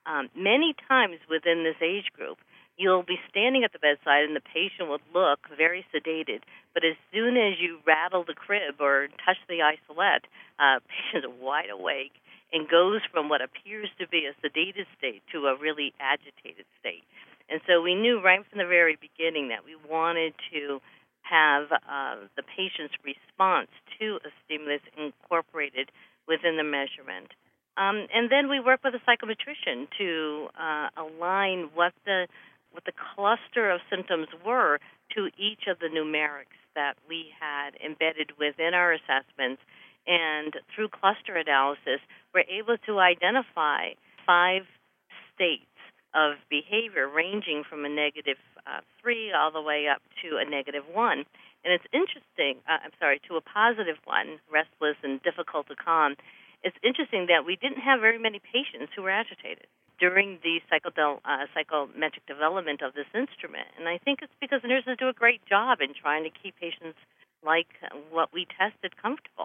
Um, 0.05 0.29
many 0.35 0.75
times 0.87 1.17
within 1.29 1.63
this 1.63 1.79
age 1.81 2.11
group, 2.15 2.37
you'll 2.77 3.03
be 3.03 3.19
standing 3.29 3.63
at 3.63 3.73
the 3.73 3.79
bedside 3.79 4.23
and 4.23 4.35
the 4.35 4.41
patient 4.41 4.89
will 4.89 5.03
look 5.13 5.39
very 5.55 5.85
sedated, 5.93 6.41
but 6.73 6.83
as 6.83 6.95
soon 7.13 7.35
as 7.35 7.59
you 7.59 7.79
rattle 7.85 8.23
the 8.23 8.33
crib 8.33 8.79
or 8.79 9.07
touch 9.25 9.37
the 9.47 9.61
isolette, 9.61 10.25
uh, 10.59 10.79
patient's 11.11 11.27
wide 11.41 11.69
awake 11.69 12.13
and 12.51 12.67
goes 12.67 13.01
from 13.11 13.29
what 13.29 13.41
appears 13.41 13.89
to 13.99 14.07
be 14.07 14.25
a 14.25 14.33
sedated 14.45 14.85
state 14.97 15.21
to 15.31 15.47
a 15.47 15.57
really 15.57 15.93
agitated 15.99 16.65
state. 16.79 17.03
And 17.49 17.61
so 17.67 17.81
we 17.81 17.95
knew 17.95 18.21
right 18.21 18.41
from 18.49 18.59
the 18.59 18.65
very 18.65 18.97
beginning 18.99 19.49
that 19.49 19.65
we 19.65 19.75
wanted 19.89 20.33
to 20.53 20.79
have 21.21 21.71
uh, 21.71 22.15
the 22.35 22.43
patient's 22.43 22.93
response 23.03 23.69
to 23.99 24.19
a 24.25 24.29
stimulus 24.45 24.81
incorporated 24.97 25.91
within 26.27 26.57
the 26.57 26.63
measurement. 26.63 27.33
Um, 27.77 28.07
and 28.13 28.29
then 28.31 28.49
we 28.49 28.59
work 28.59 28.81
with 28.83 28.93
a 28.93 29.01
psychometrician 29.05 29.87
to 29.97 30.47
uh, 30.59 30.89
align 30.97 31.69
what 31.73 31.93
the 32.05 32.27
what 32.71 32.85
the 32.85 32.93
cluster 33.15 33.71
of 33.71 33.81
symptoms 33.89 34.27
were 34.45 34.77
to 35.15 35.29
each 35.37 35.65
of 35.67 35.79
the 35.79 35.87
numerics 35.87 36.59
that 36.75 36.93
we 37.07 37.33
had 37.39 37.71
embedded 37.83 38.37
within 38.37 38.75
our 38.75 38.93
assessments. 38.93 39.61
And 40.07 40.53
through 40.73 40.89
cluster 40.89 41.35
analysis, 41.35 42.01
we're 42.33 42.49
able 42.49 42.77
to 42.85 42.99
identify 42.99 43.93
five 44.25 44.63
states 45.35 45.65
of 46.15 46.41
behavior 46.49 47.07
ranging 47.07 47.63
from 47.67 47.85
a 47.85 47.89
negative, 47.89 48.37
uh, 48.65 48.81
three 49.01 49.31
all 49.31 49.51
the 49.51 49.61
way 49.61 49.87
up 49.87 50.01
to 50.23 50.37
a 50.37 50.45
negative 50.49 50.83
one. 50.91 51.25
And 51.63 51.73
it's 51.73 51.85
interesting, 51.93 52.61
uh, 52.67 52.81
I'm 52.83 52.95
sorry, 52.99 53.21
to 53.27 53.37
a 53.37 53.41
positive 53.41 53.97
one, 54.05 54.39
restless 54.51 54.97
and 55.03 55.21
difficult 55.21 55.67
to 55.67 55.75
calm. 55.75 56.15
It's 56.63 56.77
interesting 56.83 57.27
that 57.27 57.45
we 57.45 57.55
didn't 57.55 57.79
have 57.79 58.01
very 58.01 58.17
many 58.17 58.39
patients 58.39 58.91
who 58.95 59.03
were 59.03 59.13
agitated 59.13 59.67
during 59.99 60.39
the 60.43 60.59
psychodel- 60.71 61.19
uh, 61.25 61.45
psychometric 61.53 62.25
development 62.25 62.81
of 62.81 62.93
this 62.93 63.07
instrument. 63.13 63.67
And 63.77 63.87
I 63.87 63.97
think 63.97 64.19
it's 64.21 64.33
because 64.39 64.61
nurses 64.63 64.97
do 64.97 65.09
a 65.09 65.13
great 65.13 65.45
job 65.45 65.79
in 65.81 65.93
trying 65.93 66.23
to 66.23 66.29
keep 66.29 66.55
patients 66.57 66.97
like 67.45 67.67
what 68.11 68.33
we 68.33 68.45
tested 68.57 68.95
comfortable. 69.01 69.38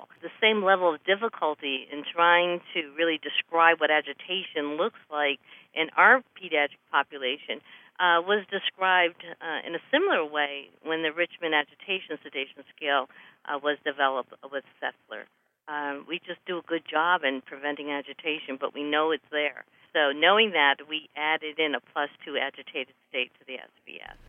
Same 0.44 0.62
level 0.62 0.92
of 0.92 1.00
difficulty 1.08 1.88
in 1.90 2.04
trying 2.04 2.60
to 2.74 2.92
really 2.98 3.16
describe 3.16 3.80
what 3.80 3.90
agitation 3.90 4.76
looks 4.76 5.00
like 5.10 5.40
in 5.72 5.88
our 5.96 6.20
pediatric 6.36 6.84
population 6.92 7.64
uh, 7.96 8.20
was 8.20 8.44
described 8.52 9.24
uh, 9.40 9.64
in 9.64 9.74
a 9.74 9.82
similar 9.88 10.20
way 10.20 10.68
when 10.84 11.00
the 11.00 11.16
Richmond 11.16 11.54
Agitation 11.54 12.20
Sedation 12.20 12.60
Scale 12.76 13.08
uh, 13.48 13.56
was 13.56 13.78
developed 13.88 14.36
with 14.52 14.64
Sessler. 14.84 15.24
Um, 15.64 16.04
we 16.04 16.20
just 16.20 16.44
do 16.44 16.58
a 16.58 16.68
good 16.68 16.84
job 16.84 17.24
in 17.24 17.40
preventing 17.40 17.88
agitation, 17.88 18.60
but 18.60 18.74
we 18.74 18.84
know 18.84 19.12
it's 19.12 19.24
there. 19.32 19.64
So, 19.96 20.12
knowing 20.12 20.50
that, 20.52 20.84
we 20.90 21.08
added 21.16 21.58
in 21.58 21.74
a 21.74 21.80
plus 21.80 22.10
two 22.20 22.36
agitated 22.36 22.92
state 23.08 23.32
to 23.40 23.46
the 23.46 23.64
SBS. 23.64 24.20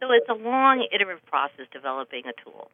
So, 0.00 0.10
it's 0.10 0.26
a 0.26 0.34
long 0.34 0.82
iterative 0.90 1.24
process 1.26 1.70
developing 1.70 2.24
a 2.26 2.34
tool. 2.42 2.72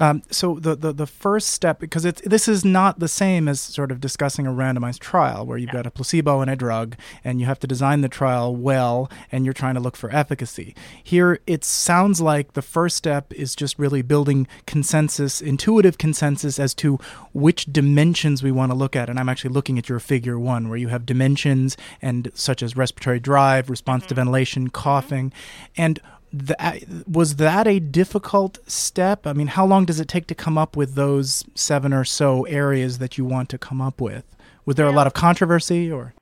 Um, 0.00 0.22
so 0.30 0.58
the, 0.58 0.74
the, 0.74 0.92
the 0.92 1.06
first 1.06 1.50
step, 1.50 1.78
because 1.78 2.04
it's, 2.04 2.20
this 2.22 2.48
is 2.48 2.64
not 2.64 2.98
the 2.98 3.08
same 3.08 3.46
as 3.46 3.60
sort 3.60 3.92
of 3.92 4.00
discussing 4.00 4.46
a 4.46 4.50
randomized 4.50 4.98
trial 4.98 5.46
where 5.46 5.56
you've 5.56 5.70
got 5.70 5.86
a 5.86 5.90
placebo 5.90 6.40
and 6.40 6.50
a 6.50 6.56
drug, 6.56 6.96
and 7.22 7.40
you 7.40 7.46
have 7.46 7.60
to 7.60 7.66
design 7.66 8.00
the 8.00 8.08
trial 8.08 8.54
well, 8.56 9.10
and 9.30 9.44
you're 9.44 9.54
trying 9.54 9.74
to 9.74 9.80
look 9.80 9.96
for 9.96 10.10
efficacy. 10.14 10.74
Here, 11.02 11.38
it 11.46 11.64
sounds 11.64 12.20
like 12.20 12.54
the 12.54 12.62
first 12.62 12.96
step 12.96 13.32
is 13.32 13.54
just 13.54 13.78
really 13.78 14.02
building 14.02 14.48
consensus, 14.66 15.40
intuitive 15.40 15.96
consensus 15.96 16.58
as 16.58 16.74
to 16.74 16.98
which 17.32 17.66
dimensions 17.66 18.42
we 18.42 18.50
want 18.52 18.72
to 18.72 18.78
look 18.78 18.96
at. 18.96 19.08
And 19.08 19.18
I'm 19.18 19.28
actually 19.28 19.54
looking 19.54 19.78
at 19.78 19.88
your 19.88 20.00
figure 20.00 20.38
one, 20.38 20.68
where 20.68 20.78
you 20.78 20.88
have 20.88 21.06
dimensions 21.06 21.76
and 22.02 22.30
such 22.34 22.62
as 22.62 22.76
respiratory 22.76 23.20
drive, 23.20 23.70
response 23.70 24.02
mm-hmm. 24.02 24.08
to 24.08 24.14
ventilation, 24.14 24.70
coughing, 24.70 25.32
and 25.76 26.00
that, 26.34 26.82
was 27.06 27.36
that 27.36 27.66
a 27.68 27.78
difficult 27.78 28.58
step? 28.66 29.26
I 29.26 29.32
mean, 29.32 29.46
how 29.46 29.64
long 29.64 29.84
does 29.84 30.00
it 30.00 30.08
take 30.08 30.26
to 30.26 30.34
come 30.34 30.58
up 30.58 30.76
with 30.76 30.94
those 30.94 31.44
seven 31.54 31.92
or 31.92 32.04
so 32.04 32.42
areas 32.44 32.98
that 32.98 33.16
you 33.16 33.24
want 33.24 33.48
to 33.50 33.58
come 33.58 33.80
up 33.80 34.00
with? 34.00 34.24
Was 34.66 34.76
there 34.76 34.86
a 34.86 34.92
lot 34.92 35.06
of 35.06 35.12
controversy, 35.12 35.92
or 35.92 36.14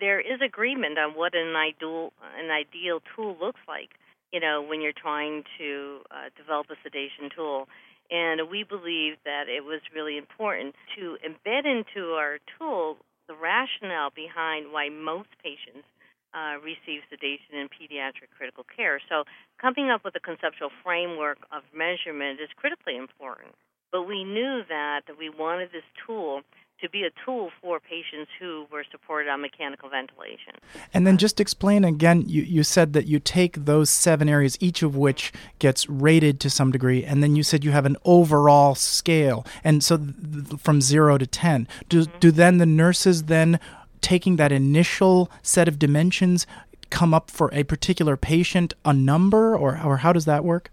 there 0.00 0.20
is 0.20 0.40
agreement 0.44 0.98
on 0.98 1.12
what 1.12 1.34
an 1.34 1.54
ideal 1.56 2.12
an 2.36 2.50
ideal 2.50 3.00
tool 3.14 3.36
looks 3.40 3.60
like? 3.66 3.90
You 4.32 4.40
know, 4.40 4.60
when 4.62 4.80
you're 4.80 4.92
trying 4.92 5.44
to 5.58 6.00
uh, 6.10 6.28
develop 6.36 6.66
a 6.70 6.74
sedation 6.82 7.30
tool, 7.34 7.68
and 8.10 8.50
we 8.50 8.64
believe 8.64 9.14
that 9.24 9.48
it 9.48 9.64
was 9.64 9.80
really 9.94 10.18
important 10.18 10.74
to 10.96 11.16
embed 11.24 11.64
into 11.64 12.14
our 12.14 12.38
tool 12.58 12.98
the 13.28 13.34
rationale 13.34 14.10
behind 14.14 14.72
why 14.72 14.90
most 14.90 15.30
patients 15.42 15.86
uh, 16.34 16.58
receive 16.58 17.02
sedation 17.08 17.54
in 17.54 17.68
pediatric 17.70 18.34
critical 18.36 18.64
care. 18.76 19.00
So, 19.08 19.24
coming 19.60 19.90
up 19.90 20.04
with 20.04 20.14
a 20.16 20.20
conceptual 20.20 20.70
framework 20.82 21.38
of 21.52 21.62
measurement 21.72 22.40
is 22.40 22.50
critically 22.56 22.96
important. 22.96 23.54
But 23.92 24.02
we 24.02 24.24
knew 24.24 24.62
that 24.68 25.02
we 25.18 25.30
wanted 25.30 25.70
this 25.70 25.86
tool 26.04 26.42
to 26.80 26.90
be 26.90 27.04
a 27.04 27.10
tool 27.24 27.50
for 27.62 27.80
patients 27.80 28.30
who 28.38 28.66
were 28.70 28.84
supported 28.90 29.30
on 29.30 29.40
mechanical 29.40 29.88
ventilation. 29.88 30.54
And 30.92 31.06
then 31.06 31.16
just 31.16 31.40
explain 31.40 31.84
again, 31.84 32.24
you, 32.26 32.42
you 32.42 32.62
said 32.62 32.92
that 32.92 33.06
you 33.06 33.18
take 33.18 33.64
those 33.64 33.88
seven 33.88 34.28
areas, 34.28 34.58
each 34.60 34.82
of 34.82 34.96
which 34.96 35.32
gets 35.58 35.88
rated 35.88 36.40
to 36.40 36.50
some 36.50 36.72
degree, 36.72 37.04
and 37.04 37.22
then 37.22 37.36
you 37.36 37.42
said 37.42 37.64
you 37.64 37.70
have 37.70 37.86
an 37.86 37.96
overall 38.04 38.74
scale. 38.74 39.46
And 39.62 39.82
so 39.82 39.96
th- 39.96 40.60
from 40.60 40.80
zero 40.80 41.16
to 41.16 41.26
10. 41.26 41.68
Do, 41.88 42.02
mm-hmm. 42.02 42.18
do 42.18 42.30
then 42.30 42.58
the 42.58 42.66
nurses 42.66 43.24
then 43.24 43.60
taking 44.04 44.36
that 44.36 44.52
initial 44.52 45.30
set 45.42 45.66
of 45.66 45.78
dimensions 45.78 46.46
come 46.90 47.14
up 47.14 47.30
for 47.30 47.48
a 47.54 47.64
particular 47.64 48.16
patient 48.16 48.74
a 48.84 48.92
number, 48.92 49.56
or, 49.56 49.80
or 49.82 49.96
how 50.04 50.12
does 50.12 50.26
that 50.26 50.44
work? 50.44 50.70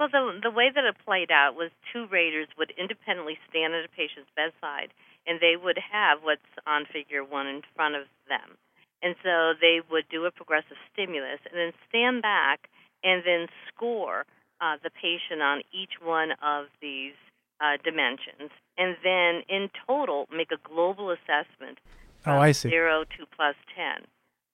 Well, 0.00 0.08
the, 0.10 0.40
the 0.42 0.50
way 0.50 0.68
that 0.74 0.84
it 0.84 0.96
played 1.06 1.30
out 1.30 1.54
was 1.54 1.70
two 1.92 2.06
raters 2.10 2.48
would 2.58 2.72
independently 2.76 3.38
stand 3.48 3.72
at 3.72 3.84
a 3.84 3.88
patient's 3.88 4.28
bedside, 4.34 4.90
and 5.28 5.38
they 5.38 5.54
would 5.54 5.78
have 5.78 6.18
what's 6.22 6.42
on 6.66 6.84
figure 6.92 7.22
one 7.22 7.46
in 7.46 7.62
front 7.76 7.94
of 7.94 8.02
them. 8.28 8.58
And 9.00 9.14
so 9.22 9.54
they 9.60 9.78
would 9.90 10.04
do 10.10 10.26
a 10.26 10.32
progressive 10.32 10.76
stimulus 10.92 11.38
and 11.46 11.54
then 11.54 11.72
stand 11.88 12.20
back 12.20 12.66
and 13.04 13.22
then 13.24 13.46
score 13.70 14.26
uh, 14.60 14.76
the 14.82 14.90
patient 14.90 15.40
on 15.40 15.62
each 15.72 16.02
one 16.02 16.34
of 16.42 16.66
these 16.80 17.14
uh, 17.60 17.78
dimensions. 17.84 18.50
And 18.76 18.96
then 19.06 19.46
in 19.48 19.70
total, 19.86 20.26
make 20.34 20.50
a 20.50 20.58
global 20.66 21.14
assessment 21.14 21.78
Oh, 22.26 22.38
I 22.38 22.52
see. 22.52 22.70
Zero 22.70 23.04
to 23.04 23.26
plus 23.34 23.56
10, 23.74 24.06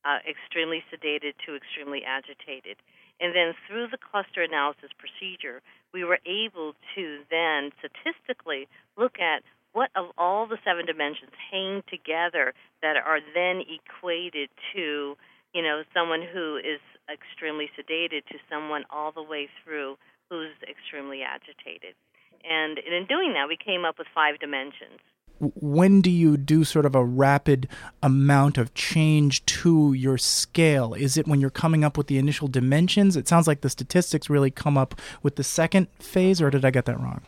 uh, 0.04 0.18
extremely 0.28 0.82
sedated 0.92 1.34
to 1.46 1.54
extremely 1.56 2.02
agitated. 2.04 2.78
And 3.20 3.34
then 3.34 3.52
through 3.66 3.88
the 3.88 3.98
cluster 3.98 4.42
analysis 4.42 4.90
procedure, 4.96 5.60
we 5.92 6.04
were 6.04 6.20
able 6.25 6.75
to 6.94 7.20
then 7.30 7.72
statistically 7.78 8.68
look 8.96 9.18
at 9.18 9.42
what 9.72 9.90
of 9.96 10.06
all 10.16 10.46
the 10.46 10.58
seven 10.64 10.87
dimensions 10.87 11.32
hang 11.50 11.82
together 11.90 12.54
that 12.80 12.96
are 12.96 13.20
then 13.34 13.62
equated 13.68 14.48
to, 14.75 15.16
you 15.52 15.62
know, 15.62 15.82
someone 15.92 16.22
who 16.22 16.56
is 16.56 16.80
extremely 17.10 17.68
sedated 17.76 18.25
to 18.26 18.38
someone 18.48 18.84
all 18.90 19.12
the 19.12 19.22
way 19.22 19.48
through 19.62 19.96
who's 20.30 20.56
extremely 20.68 21.22
agitated. 21.22 21.94
And 22.48 22.78
in 22.78 23.06
doing 23.06 23.34
that, 23.34 23.48
we 23.48 23.56
came 23.56 23.84
up 23.84 23.98
with 23.98 24.06
five 24.14 24.38
dimensions 24.38 25.00
when 25.40 26.00
do 26.00 26.11
you 26.11 26.37
do 26.37 26.64
sort 26.64 26.87
of 26.87 26.95
a 26.95 27.04
rapid 27.04 27.68
amount 28.02 28.59
of 28.59 28.75
change 28.75 29.45
to 29.47 29.92
your 29.92 30.18
scale? 30.18 30.95
Is 30.95 31.16
it 31.16 31.28
when 31.28 31.40
you're 31.40 31.50
coming 31.50 31.85
up 31.85 31.97
with 31.97 32.09
the 32.09 32.18
initial 32.18 32.49
dimensions? 32.49 33.16
It 33.16 33.28
sounds 33.28 33.47
like 33.47 33.61
the 33.61 33.71
statistics 33.71 34.28
really 34.28 34.50
come 34.50 34.76
up 34.76 35.00
with 35.23 35.37
the 35.37 35.45
second 35.45 35.88
phase, 35.99 36.42
or 36.42 36.50
did 36.50 36.64
I 36.64 36.71
get 36.71 36.87
that 36.87 36.99
wrong? 36.99 37.23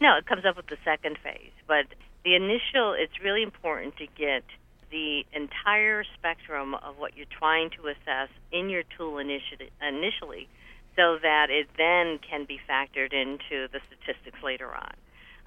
No, 0.00 0.16
it 0.16 0.26
comes 0.26 0.44
up 0.44 0.56
with 0.56 0.68
the 0.68 0.78
second 0.84 1.18
phase. 1.22 1.50
But 1.66 1.86
the 2.24 2.34
initial, 2.34 2.94
it's 2.96 3.20
really 3.22 3.42
important 3.42 3.96
to 3.96 4.06
get 4.16 4.44
the 4.90 5.24
entire 5.32 6.04
spectrum 6.18 6.74
of 6.74 6.98
what 6.98 7.16
you're 7.16 7.26
trying 7.26 7.70
to 7.70 7.88
assess 7.88 8.28
in 8.50 8.68
your 8.68 8.82
tool 8.96 9.18
initially, 9.18 10.48
so 10.96 11.18
that 11.22 11.48
it 11.50 11.68
then 11.78 12.18
can 12.18 12.44
be 12.44 12.58
factored 12.68 13.12
into 13.12 13.68
the 13.72 13.80
statistics 13.86 14.42
later 14.42 14.74
on. 14.74 14.92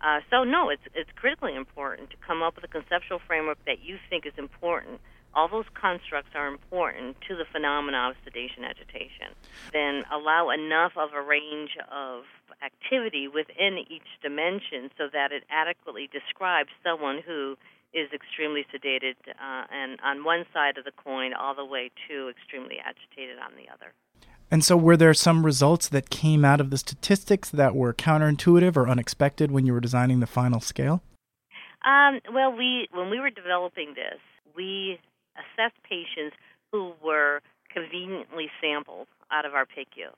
Uh, 0.03 0.19
so 0.29 0.43
no, 0.43 0.69
it's 0.69 0.83
it's 0.93 1.09
critically 1.15 1.55
important 1.55 2.09
to 2.09 2.17
come 2.27 2.43
up 2.43 2.55
with 2.55 2.65
a 2.65 2.67
conceptual 2.67 3.19
framework 3.25 3.57
that 3.65 3.81
you 3.81 3.97
think 4.09 4.25
is 4.25 4.33
important. 4.37 4.99
All 5.33 5.47
those 5.47 5.65
constructs 5.73 6.35
are 6.35 6.47
important 6.47 7.17
to 7.27 7.35
the 7.35 7.45
phenomena 7.51 8.09
of 8.09 8.15
sedation 8.23 8.63
agitation. 8.65 9.33
Then 9.71 10.03
allow 10.11 10.51
enough 10.51 10.91
of 10.95 11.13
a 11.13 11.21
range 11.21 11.71
of 11.89 12.23
activity 12.61 13.27
within 13.27 13.79
each 13.89 14.05
dimension 14.21 14.91
so 14.97 15.07
that 15.11 15.31
it 15.31 15.43
adequately 15.49 16.07
describes 16.11 16.69
someone 16.83 17.23
who 17.25 17.57
is 17.93 18.11
extremely 18.13 18.65
sedated 18.73 19.15
uh, 19.29 19.65
and 19.71 19.99
on 20.03 20.23
one 20.23 20.45
side 20.53 20.77
of 20.77 20.85
the 20.85 20.91
coin, 20.91 21.33
all 21.33 21.55
the 21.55 21.65
way 21.65 21.89
to 22.09 22.29
extremely 22.29 22.77
agitated 22.83 23.37
on 23.39 23.53
the 23.55 23.71
other. 23.71 23.93
And 24.53 24.63
so, 24.63 24.77
were 24.77 24.95
there 24.95 25.15
some 25.15 25.47
results 25.47 25.89
that 25.89 26.11
came 26.11 26.45
out 26.45 26.61
of 26.61 26.69
the 26.69 26.77
statistics 26.77 27.49
that 27.49 27.75
were 27.75 27.91
counterintuitive 27.91 28.77
or 28.77 28.87
unexpected 28.87 29.49
when 29.49 29.65
you 29.65 29.73
were 29.73 29.79
designing 29.79 30.19
the 30.19 30.27
final 30.27 30.59
scale? 30.59 31.01
Um, 31.83 32.19
well, 32.31 32.55
we 32.55 32.87
when 32.93 33.09
we 33.09 33.19
were 33.19 33.31
developing 33.31 33.95
this, 33.95 34.21
we 34.55 34.99
assessed 35.33 35.81
patients 35.81 36.35
who 36.71 36.93
were 37.03 37.41
conveniently 37.73 38.51
sampled 38.61 39.07
out 39.31 39.47
of 39.47 39.55
our 39.55 39.65
PICU. 39.65 40.13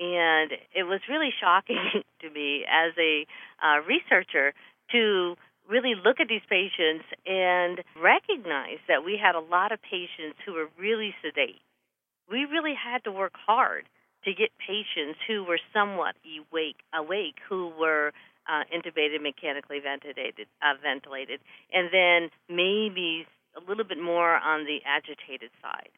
And 0.00 0.50
it 0.74 0.82
was 0.82 0.98
really 1.08 1.30
shocking 1.40 2.02
to 2.22 2.30
me 2.30 2.64
as 2.68 2.92
a 2.98 3.24
uh, 3.62 3.86
researcher 3.86 4.52
to 4.90 5.36
really 5.70 5.94
look 5.94 6.18
at 6.18 6.26
these 6.26 6.42
patients 6.50 7.04
and 7.24 7.84
recognize 8.02 8.82
that 8.88 9.04
we 9.04 9.16
had 9.16 9.36
a 9.36 9.40
lot 9.40 9.70
of 9.70 9.78
patients 9.80 10.42
who 10.44 10.54
were 10.54 10.66
really 10.76 11.14
sedate. 11.22 11.62
We 12.30 12.44
really 12.44 12.74
had 12.74 13.04
to 13.04 13.12
work 13.12 13.34
hard 13.34 13.84
to 14.24 14.34
get 14.34 14.50
patients 14.58 15.18
who 15.26 15.44
were 15.44 15.60
somewhat 15.72 16.16
awake, 16.26 16.82
awake 16.92 17.36
who 17.48 17.70
were 17.78 18.12
uh, 18.48 18.64
intubated, 18.74 19.22
mechanically 19.22 19.78
ventilated, 19.78 20.46
uh, 20.62 20.74
ventilated, 20.82 21.40
and 21.72 21.90
then 21.92 22.30
maybe 22.48 23.26
a 23.56 23.60
little 23.68 23.84
bit 23.84 24.00
more 24.00 24.34
on 24.36 24.64
the 24.64 24.78
agitated 24.84 25.50
side. 25.62 25.90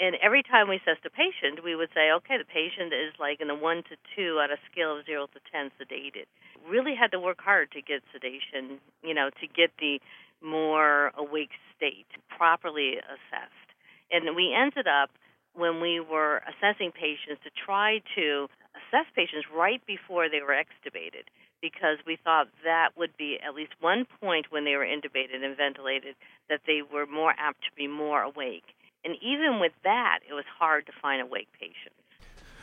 And 0.00 0.16
every 0.20 0.42
time 0.42 0.68
we 0.68 0.76
assessed 0.76 1.06
a 1.06 1.10
patient, 1.10 1.62
we 1.62 1.76
would 1.76 1.90
say, 1.94 2.10
okay, 2.10 2.36
the 2.36 2.44
patient 2.48 2.90
is 2.90 3.14
like 3.20 3.40
in 3.40 3.48
a 3.48 3.54
one 3.54 3.84
to 3.86 3.94
two 4.16 4.42
on 4.42 4.50
a 4.50 4.58
scale 4.70 4.98
of 4.98 5.06
zero 5.06 5.26
to 5.30 5.40
ten 5.52 5.70
sedated. 5.78 6.26
Really 6.68 6.94
had 6.98 7.12
to 7.12 7.20
work 7.20 7.38
hard 7.40 7.70
to 7.72 7.80
get 7.80 8.02
sedation, 8.10 8.80
you 9.04 9.14
know, 9.14 9.30
to 9.40 9.46
get 9.46 9.70
the 9.78 10.00
more 10.42 11.12
awake 11.16 11.54
state 11.76 12.10
properly 12.26 12.98
assessed. 12.98 13.68
And 14.10 14.34
we 14.34 14.52
ended 14.52 14.88
up 14.88 15.10
when 15.54 15.80
we 15.80 16.00
were 16.00 16.42
assessing 16.50 16.92
patients 16.92 17.42
to 17.44 17.50
try 17.50 18.00
to 18.14 18.48
assess 18.74 19.06
patients 19.14 19.46
right 19.54 19.80
before 19.86 20.28
they 20.28 20.40
were 20.40 20.54
extubated 20.54 21.30
because 21.62 21.98
we 22.06 22.18
thought 22.22 22.48
that 22.64 22.90
would 22.96 23.16
be 23.16 23.38
at 23.46 23.54
least 23.54 23.72
one 23.80 24.06
point 24.20 24.46
when 24.50 24.64
they 24.64 24.76
were 24.76 24.84
intubated 24.84 25.42
and 25.42 25.56
ventilated 25.56 26.14
that 26.50 26.60
they 26.66 26.80
were 26.82 27.06
more 27.06 27.34
apt 27.38 27.62
to 27.62 27.70
be 27.76 27.86
more 27.86 28.22
awake. 28.22 28.74
And 29.04 29.16
even 29.22 29.60
with 29.60 29.72
that, 29.82 30.20
it 30.28 30.34
was 30.34 30.44
hard 30.58 30.86
to 30.86 30.92
find 31.00 31.22
awake 31.22 31.48
patients. 31.58 31.96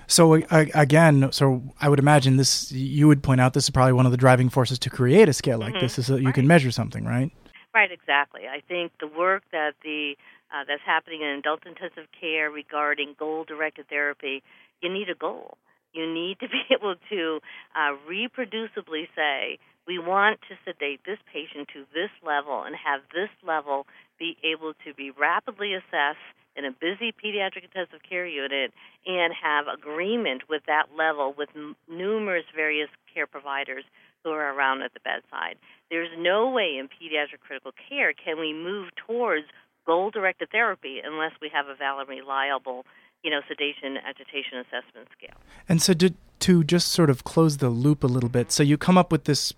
So 0.07 0.33
again, 0.33 1.31
so 1.31 1.63
I 1.79 1.88
would 1.88 2.00
imagine 2.00 2.36
this. 2.36 2.71
You 2.71 3.07
would 3.07 3.24
point 3.24 3.39
out 3.39 3.53
this 3.53 3.63
is 3.63 3.69
probably 3.69 3.93
one 3.93 4.05
of 4.05 4.12
the 4.12 4.17
driving 4.17 4.50
forces 4.50 4.77
to 4.79 4.89
create 4.89 5.29
a 5.29 5.33
scale 5.33 5.57
like 5.57 5.74
mm-hmm. 5.74 5.83
this, 5.83 5.98
is 5.98 6.07
so 6.07 6.13
that 6.13 6.19
you 6.19 6.27
right. 6.27 6.36
can 6.36 6.48
measure 6.48 6.69
something, 6.69 7.05
right? 7.05 7.31
Right, 7.74 7.91
exactly. 7.91 8.41
I 8.51 8.62
think 8.67 8.91
the 9.00 9.07
work 9.07 9.43
that 9.53 9.75
the 9.83 10.17
uh, 10.53 10.63
that's 10.67 10.84
happening 10.86 11.22
in 11.22 11.39
adult 11.39 11.65
intensive 11.65 12.08
care 12.20 12.50
regarding 12.50 13.15
goal-directed 13.17 13.88
therapy, 13.88 14.43
you 14.81 14.91
need 14.91 15.10
a 15.10 15.15
goal. 15.15 15.58
You 15.93 16.12
need 16.12 16.39
to 16.39 16.48
be 16.55 16.63
able 16.72 16.96
to 17.10 17.39
uh, 17.75 17.96
reproducibly 18.10 19.08
say, 19.15 19.60
we 19.88 19.98
want 19.98 20.39
to 20.48 20.55
sedate 20.63 21.01
this 21.05 21.17
patient 21.31 21.67
to 21.74 21.86
this 21.93 22.12
level 22.25 22.63
and 22.63 22.75
have 22.75 23.01
this 23.13 23.29
level 23.46 23.88
be 24.20 24.38
able 24.43 24.74
to 24.86 24.93
be 24.93 25.12
rapidly 25.12 25.74
assessed 25.74 26.22
in 26.55 26.65
a 26.65 26.72
busy 26.72 27.12
pediatric 27.12 27.63
intensive 27.63 28.00
care 28.08 28.27
unit 28.27 28.72
and 29.08 29.34
have 29.34 29.65
agreement 29.67 30.43
with 30.50 30.62
that 30.67 30.88
level 30.96 31.34
with 31.36 31.50
m- 31.55 31.75
numerous 31.89 32.46
various 32.55 32.89
care 33.13 33.25
providers 33.25 33.84
who 34.24 34.29
are 34.29 34.53
around 34.53 34.81
at 34.81 34.93
the 34.93 35.00
bedside. 35.00 35.55
There's 35.89 36.12
no 36.17 36.50
way 36.50 36.77
in 36.77 36.88
pediatric 36.88 37.39
critical 37.39 37.72
care 37.89 38.13
can 38.13 38.39
we 38.39 38.53
move 38.53 38.89
towards 39.08 39.46
goal 39.85 40.11
directed 40.11 40.50
therapy 40.51 41.00
unless 41.03 41.31
we 41.41 41.50
have 41.53 41.67
a 41.67 41.75
valid, 41.75 42.07
reliable, 42.07 42.85
you 43.23 43.31
know, 43.31 43.41
sedation 43.47 43.97
agitation 43.97 44.59
assessment 44.59 45.07
scale. 45.17 45.38
And 45.67 45.81
so 45.81 45.93
to, 45.93 46.13
to 46.39 46.63
just 46.63 46.89
sort 46.89 47.09
of 47.09 47.23
close 47.23 47.57
the 47.57 47.69
loop 47.69 48.03
a 48.03 48.07
little 48.07 48.29
bit, 48.29 48.51
so 48.51 48.63
you 48.63 48.77
come 48.77 48.97
up 48.97 49.11
with 49.11 49.25
this 49.25 49.53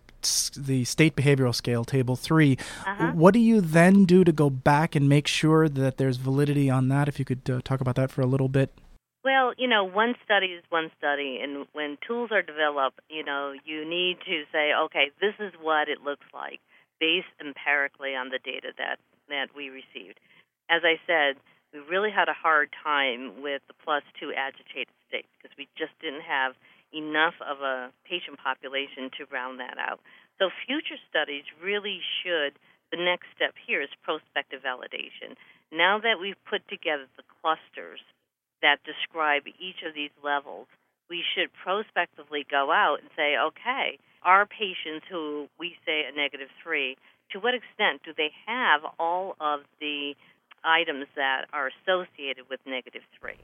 the 0.55 0.85
state 0.85 1.17
behavioral 1.17 1.53
scale 1.53 1.83
table 1.83 2.15
3 2.15 2.57
uh-huh. 2.87 3.11
what 3.11 3.33
do 3.33 3.41
you 3.41 3.59
then 3.59 4.05
do 4.05 4.23
to 4.23 4.31
go 4.31 4.49
back 4.49 4.95
and 4.95 5.09
make 5.09 5.27
sure 5.27 5.67
that 5.67 5.97
there's 5.97 6.15
validity 6.15 6.69
on 6.69 6.87
that 6.87 7.09
if 7.09 7.19
you 7.19 7.25
could 7.25 7.41
uh, 7.49 7.59
talk 7.65 7.81
about 7.81 7.95
that 7.95 8.09
for 8.09 8.21
a 8.21 8.25
little 8.25 8.47
bit 8.47 8.71
well, 9.23 9.53
you 9.57 9.69
know, 9.69 9.85
one 9.85 10.15
study 10.25 10.47
is 10.47 10.63
one 10.69 10.91
study, 10.97 11.39
and 11.41 11.65
when 11.71 11.97
tools 12.05 12.29
are 12.31 12.41
developed, 12.41 12.99
you 13.09 13.23
know, 13.23 13.53
you 13.63 13.87
need 13.87 14.17
to 14.25 14.43
say, 14.51 14.71
okay, 14.85 15.11
this 15.21 15.33
is 15.39 15.53
what 15.61 15.87
it 15.87 16.03
looks 16.03 16.25
like, 16.33 16.59
based 16.99 17.31
empirically 17.39 18.15
on 18.15 18.29
the 18.29 18.39
data 18.43 18.73
that 18.77 18.99
that 19.29 19.55
we 19.55 19.69
received. 19.69 20.19
As 20.69 20.81
I 20.83 20.99
said, 21.05 21.37
we 21.73 21.79
really 21.79 22.11
had 22.11 22.29
a 22.29 22.37
hard 22.37 22.69
time 22.83 23.41
with 23.41 23.61
the 23.67 23.73
plus 23.83 24.03
two 24.19 24.31
agitated 24.31 24.93
state 25.07 25.25
because 25.37 25.55
we 25.57 25.67
just 25.77 25.93
didn't 26.01 26.21
have 26.23 26.53
enough 26.93 27.33
of 27.41 27.61
a 27.61 27.89
patient 28.05 28.37
population 28.37 29.09
to 29.17 29.25
round 29.33 29.59
that 29.59 29.77
out. 29.81 29.99
So 30.37 30.49
future 30.65 31.01
studies 31.09 31.43
really 31.61 31.99
should, 32.21 32.53
the 32.91 33.01
next 33.01 33.33
step 33.35 33.57
here 33.57 33.81
is 33.81 33.89
prospective 34.05 34.61
validation. 34.61 35.33
Now 35.73 35.97
that 35.97 36.21
we've 36.21 36.39
put 36.45 36.61
together 36.69 37.09
the 37.17 37.25
clusters 37.41 38.01
that 38.61 38.85
describe 38.85 39.43
each 39.59 39.81
of 39.81 39.97
these 39.97 40.13
levels, 40.23 40.67
we 41.09 41.25
should 41.35 41.49
prospectively 41.51 42.45
go 42.49 42.71
out 42.71 43.01
and 43.01 43.09
say, 43.17 43.35
okay, 43.37 43.97
our 44.23 44.45
patients 44.45 45.05
who 45.09 45.49
we 45.59 45.75
say 45.85 46.05
a 46.07 46.15
negative 46.15 46.49
three, 46.61 46.95
to 47.31 47.39
what 47.39 47.53
extent 47.53 48.01
do 48.03 48.11
they 48.15 48.31
have 48.45 48.81
all 48.99 49.35
of 49.39 49.61
the 49.79 50.13
items 50.63 51.07
that 51.15 51.45
are 51.51 51.69
associated 51.69 52.49
with 52.49 52.59
negative 52.65 53.01
three? 53.19 53.37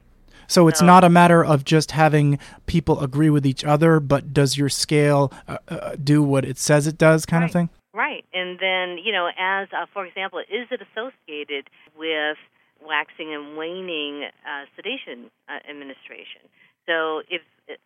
So 0.46 0.68
it's 0.68 0.82
not 0.82 1.04
a 1.04 1.08
matter 1.08 1.44
of 1.44 1.64
just 1.64 1.92
having 1.92 2.38
people 2.66 3.00
agree 3.00 3.30
with 3.30 3.46
each 3.46 3.64
other, 3.64 4.00
but 4.00 4.32
does 4.32 4.56
your 4.56 4.68
scale 4.68 5.32
uh, 5.46 5.58
uh, 5.68 5.96
do 6.02 6.22
what 6.22 6.44
it 6.44 6.58
says 6.58 6.86
it 6.86 6.98
does, 6.98 7.26
kind 7.26 7.42
right. 7.42 7.50
of 7.50 7.52
thing? 7.52 7.68
Right. 7.92 8.24
And 8.32 8.58
then, 8.58 8.98
you 8.98 9.12
know, 9.12 9.30
as, 9.38 9.68
uh, 9.72 9.86
for 9.92 10.06
example, 10.06 10.38
is 10.40 10.68
it 10.70 10.80
associated 10.80 11.68
with 11.96 12.36
waxing 12.84 13.34
and 13.34 13.56
waning 13.56 14.24
uh, 14.24 14.64
sedation 14.76 15.30
uh, 15.48 15.58
administration? 15.68 16.42
So 16.86 17.22
if 17.28 17.42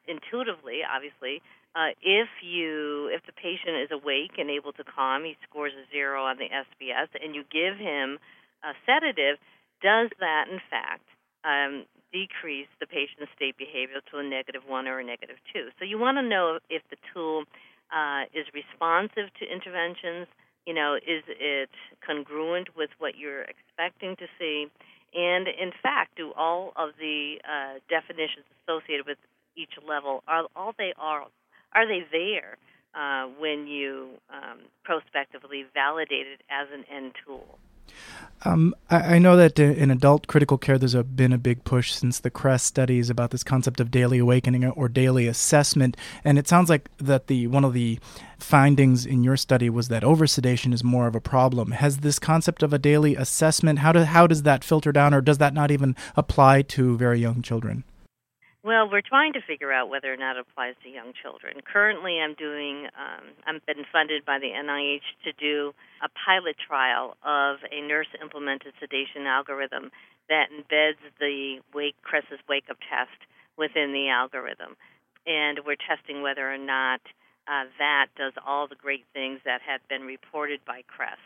intuitively, 0.09 0.81
obviously, 0.85 1.43
uh, 1.75 1.91
if 2.01 2.29
you 2.43 3.11
if 3.13 3.27
the 3.27 3.33
patient 3.33 3.83
is 3.83 3.91
awake 3.91 4.39
and 4.39 4.49
able 4.49 4.73
to 4.73 4.85
calm, 4.85 5.25
he 5.25 5.37
scores 5.49 5.73
a 5.75 5.85
zero 5.91 6.25
on 6.25 6.39
the 6.39 6.47
SBS, 6.47 7.11
and 7.21 7.35
you 7.35 7.43
give 7.51 7.77
him 7.77 8.19
a 8.63 8.73
sedative, 8.87 9.39
does 9.83 10.09
that 10.21 10.47
in 10.51 10.61
fact 10.71 11.05
um, 11.45 11.85
decrease 12.15 12.71
the 12.79 12.87
patient's 12.87 13.35
state 13.35 13.59
behavior 13.59 13.99
to 14.11 14.19
a 14.19 14.23
negative 14.23 14.63
one 14.67 14.87
or 14.87 15.01
a 15.01 15.05
negative 15.05 15.37
two. 15.53 15.69
So 15.79 15.85
you 15.85 15.99
want 15.99 16.17
to 16.17 16.23
know 16.23 16.59
if 16.71 16.83
the 16.89 16.97
tool 17.13 17.45
uh, 17.91 18.31
is 18.33 18.47
responsive 18.55 19.35
to 19.43 19.45
interventions. 19.45 20.31
You 20.65 20.73
know, 20.73 20.95
is 20.95 21.27
it 21.29 21.69
congruent 22.07 22.77
with 22.77 22.91
what 22.99 23.19
you're 23.19 23.45
expecting 23.45 24.17
to 24.17 24.27
see? 24.39 24.71
And 25.15 25.47
in 25.47 25.71
fact, 25.83 26.17
do 26.17 26.33
all 26.37 26.73
of 26.77 26.91
the 26.99 27.37
uh, 27.45 27.79
definitions 27.89 28.45
associated 28.67 29.07
with 29.07 29.19
each 29.57 29.71
level 29.87 30.23
are 30.27 30.47
all 30.57 30.75
they 30.77 30.93
are 30.99 31.25
are 31.73 31.87
they 31.87 32.03
there 32.11 32.57
uh, 32.95 33.27
when 33.39 33.67
you 33.67 34.11
um, 34.31 34.61
prospectively 34.85 35.65
validate 35.75 36.27
it 36.27 36.41
as 36.51 36.69
an 36.73 36.85
end 36.95 37.13
tool? 37.25 37.59
Um, 38.47 38.75
I, 38.91 39.15
I, 39.15 39.19
know 39.19 39.37
that 39.37 39.59
in 39.59 39.91
adult 39.91 40.27
critical 40.27 40.59
care, 40.59 40.77
there's 40.77 40.95
a, 40.95 41.03
been 41.03 41.33
a 41.33 41.39
big 41.39 41.65
push 41.65 41.93
since 41.93 42.21
the 42.21 42.31
Kress 42.31 42.63
studies 42.63 43.09
about 43.09 43.31
this 43.31 43.43
concept 43.43 43.81
of 43.81 43.91
daily 43.91 44.19
awakening 44.19 44.67
or 44.67 44.89
daily 44.89 45.27
assessment, 45.27 45.97
and 46.25 46.39
it 46.39 46.47
sounds 46.47 46.69
like 46.69 46.91
that 46.99 47.29
the 47.29 47.47
one 47.47 47.65
of 47.65 47.73
the 47.73 47.99
findings 48.39 49.07
in 49.07 49.25
your 49.25 49.39
study 49.39 49.71
was 49.71 49.89
that 49.89 50.03
oversedation 50.03 50.75
is 50.75 50.85
more 50.85 51.07
of 51.07 51.15
a 51.15 51.21
problem. 51.21 51.71
Has 51.71 51.99
this 51.99 52.19
concept 52.19 52.63
of 52.63 52.75
a 52.75 52.79
daily 52.79 53.17
assessment 53.17 53.79
how 53.79 53.93
do, 53.93 54.01
how 54.01 54.27
does 54.27 54.43
that 54.43 54.63
filter 54.63 54.93
down, 54.93 55.15
or 55.15 55.23
does 55.23 55.39
that 55.39 55.55
not 55.55 55.71
even 55.71 55.97
apply 56.15 56.63
to 56.63 56.99
very 56.99 57.21
young 57.21 57.41
children? 57.41 57.85
Well, 58.65 58.89
we're 58.91 59.05
trying 59.05 59.35
to 59.35 59.43
figure 59.45 59.71
out 59.71 59.91
whether 59.91 60.11
or 60.11 60.17
not 60.17 60.37
it 60.37 60.47
applies 60.49 60.73
to 60.83 60.89
young 60.89 61.13
children. 61.21 61.61
Currently, 61.71 62.17
I'm 62.17 62.33
doing, 62.33 62.89
um, 62.97 63.37
I've 63.45 63.67
been 63.67 63.85
funded 63.93 64.25
by 64.25 64.39
the 64.41 64.57
NIH 64.57 65.05
to 65.29 65.33
do 65.37 65.75
a 66.01 66.09
pilot 66.25 66.57
trial 66.57 67.15
of 67.23 67.61
a 67.71 67.87
nurse 67.87 68.09
implemented 68.23 68.73
sedation 68.81 69.29
algorithm 69.29 69.93
that 70.31 70.49
embeds 70.49 70.97
the 71.21 71.61
wake 71.75 72.01
Kress's 72.01 72.41
wake 72.49 72.65
up 72.71 72.79
test 72.89 73.21
within 73.59 73.93
the 73.93 74.09
algorithm. 74.09 74.81
And 75.27 75.61
we're 75.67 75.77
testing 75.77 76.23
whether 76.23 76.49
or 76.49 76.57
not 76.57 77.05
uh, 77.45 77.69
that 77.77 78.17
does 78.17 78.33
all 78.47 78.67
the 78.67 78.81
great 78.81 79.05
things 79.13 79.41
that 79.45 79.61
have 79.61 79.85
been 79.93 80.09
reported 80.09 80.61
by 80.67 80.89
Kress. 80.89 81.21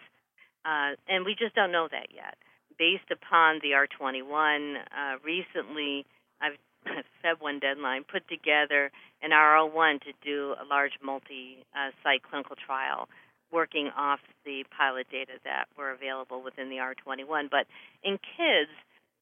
Uh, 0.67 0.99
and 1.07 1.25
we 1.25 1.37
just 1.39 1.55
don't 1.55 1.71
know 1.71 1.87
that 1.87 2.11
yet. 2.11 2.35
Based 2.83 3.15
upon 3.15 3.63
the 3.63 3.79
R21, 3.79 4.83
uh, 4.91 5.23
recently 5.23 6.05
I've 6.43 6.59
Feb 7.25 7.41
1 7.41 7.59
deadline, 7.59 8.05
put 8.05 8.29
together 8.29 8.91
an 9.23 9.31
R01 9.31 10.01
to 10.03 10.13
do 10.25 10.55
a 10.61 10.65
large 10.65 10.93
multi 11.03 11.65
site 12.03 12.23
clinical 12.23 12.57
trial 12.57 13.09
working 13.53 13.91
off 13.97 14.21
the 14.45 14.65
pilot 14.77 15.07
data 15.11 15.41
that 15.45 15.67
were 15.77 15.91
available 15.91 16.43
within 16.43 16.69
the 16.69 16.77
R21. 16.77 17.51
But 17.51 17.67
in 18.05 18.19
kids, 18.37 18.71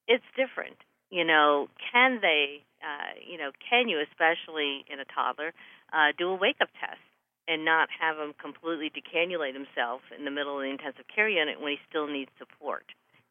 it's 0.09 0.25
different. 0.37 0.77
You 1.11 1.25
know, 1.25 1.69
can 1.93 2.19
they, 2.21 2.63
uh, 2.83 3.15
you 3.23 3.39
know, 3.39 3.51
can 3.71 3.89
you, 3.89 4.03
especially 4.03 4.85
in 4.91 4.99
a 4.99 5.07
toddler, 5.07 5.55
uh, 5.93 6.11
do 6.19 6.31
a 6.31 6.35
wake 6.35 6.59
up 6.61 6.69
test 6.81 7.01
and 7.47 7.65
not 7.65 7.89
have 8.01 8.19
him 8.19 8.35
completely 8.43 8.91
decannulate 8.91 9.55
himself 9.55 10.01
in 10.17 10.25
the 10.25 10.33
middle 10.33 10.59
of 10.59 10.63
the 10.63 10.71
intensive 10.71 11.07
care 11.15 11.29
unit 11.29 11.61
when 11.61 11.73
he 11.73 11.79
still 11.89 12.09
needs 12.09 12.31
support? 12.39 12.85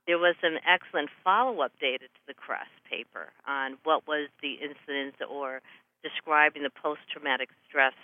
There 0.08 0.20
was 0.20 0.36
some 0.42 0.58
excellent 0.62 1.10
follow 1.24 1.62
up 1.62 1.72
data 1.82 2.06
to 2.06 2.22
the 2.28 2.34
Kress 2.34 2.70
paper 2.90 3.34
on 3.48 3.78
what 3.84 4.08
was 4.08 4.30
the 4.42 4.62
incidence 4.62 5.18
or 5.26 5.62
describing 6.04 6.62
the 6.62 6.70
post 6.70 7.02
traumatic 7.12 7.50
stress 7.68 7.98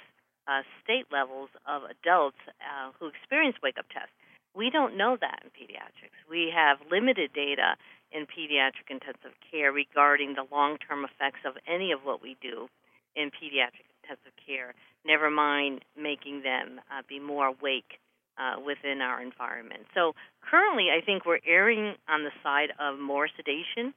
uh, 0.47 0.65
state 0.83 1.05
levels 1.11 1.49
of 1.69 1.83
adults 1.85 2.41
uh, 2.57 2.89
who 2.97 3.07
experience 3.07 3.57
wake 3.61 3.77
up 3.77 3.85
tests. 3.93 4.13
We 4.55 4.69
don't 4.69 4.97
know 4.97 5.15
that 5.21 5.45
in 5.45 5.53
pediatrics. 5.53 6.17
We 6.27 6.51
have 6.53 6.81
limited 6.89 7.31
data 7.33 7.77
in 8.11 8.25
pediatric 8.25 8.89
intensive 8.89 9.37
care 9.49 9.71
regarding 9.71 10.33
the 10.33 10.49
long 10.51 10.77
term 10.77 11.05
effects 11.05 11.45
of 11.45 11.53
any 11.67 11.91
of 11.93 12.01
what 12.03 12.21
we 12.21 12.35
do 12.41 12.67
in 13.15 13.29
pediatric 13.29 13.87
intensive 14.03 14.33
care, 14.45 14.73
never 15.05 15.29
mind 15.29 15.85
making 15.95 16.43
them 16.43 16.81
uh, 16.91 17.01
be 17.07 17.19
more 17.19 17.47
awake 17.47 18.00
uh, 18.41 18.59
within 18.59 19.01
our 19.01 19.21
environment. 19.21 19.85
So 19.93 20.13
currently, 20.41 20.87
I 20.89 21.05
think 21.05 21.25
we're 21.25 21.45
erring 21.45 21.93
on 22.09 22.23
the 22.23 22.33
side 22.41 22.73
of 22.79 22.97
more 22.97 23.29
sedation 23.37 23.93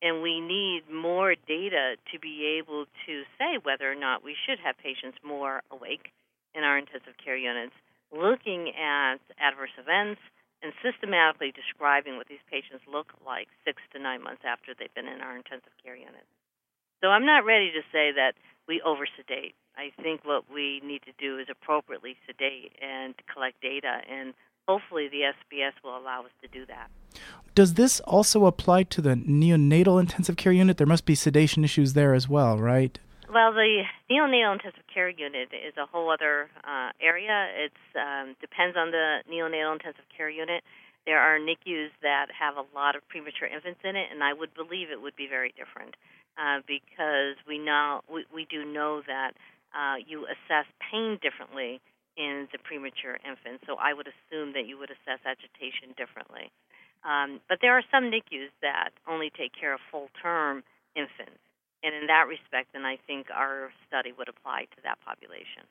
and 0.00 0.20
we 0.20 0.40
need 0.40 0.82
more 0.90 1.36
data 1.46 1.94
to 2.10 2.18
be 2.18 2.58
able 2.58 2.86
to 3.06 3.22
say 3.38 3.60
whether 3.62 3.90
or 3.90 3.94
not 3.94 4.24
we 4.24 4.34
should 4.34 4.58
have 4.58 4.76
patients 4.78 5.18
more 5.22 5.62
awake 5.70 6.10
in 6.54 6.64
our 6.64 6.76
intensive 6.76 7.14
care 7.22 7.36
units, 7.36 7.72
looking 8.10 8.72
at 8.74 9.22
adverse 9.38 9.72
events 9.78 10.20
and 10.62 10.72
systematically 10.82 11.52
describing 11.52 12.16
what 12.16 12.26
these 12.26 12.42
patients 12.50 12.82
look 12.90 13.14
like 13.24 13.48
six 13.64 13.82
to 13.92 13.98
nine 13.98 14.22
months 14.22 14.42
after 14.46 14.74
they've 14.74 14.94
been 14.94 15.06
in 15.10 15.20
our 15.20 15.36
intensive 15.36 15.74
care 15.82 15.96
units. 15.96 16.30
So 17.00 17.08
I'm 17.08 17.26
not 17.26 17.44
ready 17.44 17.70
to 17.70 17.82
say 17.90 18.10
that 18.14 18.34
we 18.66 18.82
oversedate. 18.82 19.54
I 19.76 19.90
think 20.02 20.24
what 20.24 20.44
we 20.52 20.80
need 20.84 21.02
to 21.02 21.12
do 21.18 21.38
is 21.38 21.46
appropriately 21.50 22.16
sedate 22.26 22.72
and 22.80 23.14
collect 23.32 23.60
data, 23.60 24.00
and 24.10 24.34
hopefully 24.68 25.08
the 25.08 25.22
SBS 25.22 25.72
will 25.82 25.96
allow 25.96 26.20
us 26.20 26.30
to 26.42 26.48
do 26.48 26.66
that. 26.66 26.90
Does 27.54 27.74
this 27.74 28.00
also 28.00 28.46
apply 28.46 28.84
to 28.84 29.00
the 29.00 29.14
neonatal 29.14 30.00
intensive 30.00 30.36
care 30.36 30.52
unit? 30.52 30.76
There 30.76 30.86
must 30.86 31.04
be 31.04 31.14
sedation 31.14 31.64
issues 31.64 31.92
there 31.92 32.14
as 32.14 32.28
well, 32.28 32.58
right? 32.58 32.98
Well, 33.32 33.52
the 33.52 33.84
neonatal 34.10 34.52
intensive 34.52 34.84
care 34.92 35.08
unit 35.08 35.48
is 35.52 35.74
a 35.76 35.86
whole 35.86 36.10
other 36.10 36.50
uh, 36.64 36.90
area. 37.00 37.48
It 37.56 37.72
um, 37.96 38.36
depends 38.40 38.76
on 38.76 38.90
the 38.90 39.20
neonatal 39.30 39.72
intensive 39.72 40.04
care 40.14 40.28
unit. 40.28 40.62
There 41.06 41.18
are 41.18 41.38
NICUs 41.38 41.90
that 42.02 42.26
have 42.38 42.56
a 42.56 42.64
lot 42.74 42.94
of 42.94 43.06
premature 43.08 43.48
infants 43.48 43.80
in 43.84 43.96
it, 43.96 44.06
and 44.12 44.22
I 44.22 44.32
would 44.32 44.54
believe 44.54 44.90
it 44.90 45.00
would 45.00 45.16
be 45.16 45.26
very 45.26 45.52
different 45.56 45.96
uh, 46.38 46.60
because 46.66 47.36
we 47.46 47.58
know 47.58 48.02
we, 48.12 48.24
we 48.32 48.46
do 48.48 48.64
know 48.64 49.02
that 49.06 49.32
uh, 49.74 49.96
you 50.04 50.24
assess 50.28 50.66
pain 50.78 51.18
differently 51.20 51.80
in 52.16 52.48
the 52.52 52.58
premature 52.60 53.16
infant. 53.24 53.64
So 53.66 53.76
I 53.80 53.92
would 53.96 54.06
assume 54.06 54.52
that 54.52 54.68
you 54.68 54.76
would 54.78 54.92
assess 54.92 55.20
agitation 55.24 55.96
differently. 55.96 56.52
Um, 57.02 57.40
but 57.48 57.58
there 57.60 57.74
are 57.74 57.82
some 57.90 58.12
NICUs 58.12 58.52
that 58.62 58.90
only 59.08 59.30
take 59.34 59.52
care 59.58 59.74
of 59.74 59.80
full 59.90 60.08
term 60.20 60.62
infants. 60.94 61.40
And 61.82 61.94
in 61.96 62.06
that 62.06 62.30
respect, 62.30 62.70
then 62.72 62.86
I 62.86 62.96
think 63.06 63.26
our 63.34 63.72
study 63.88 64.12
would 64.14 64.28
apply 64.28 64.70
to 64.76 64.80
that 64.84 65.02
population. 65.02 65.66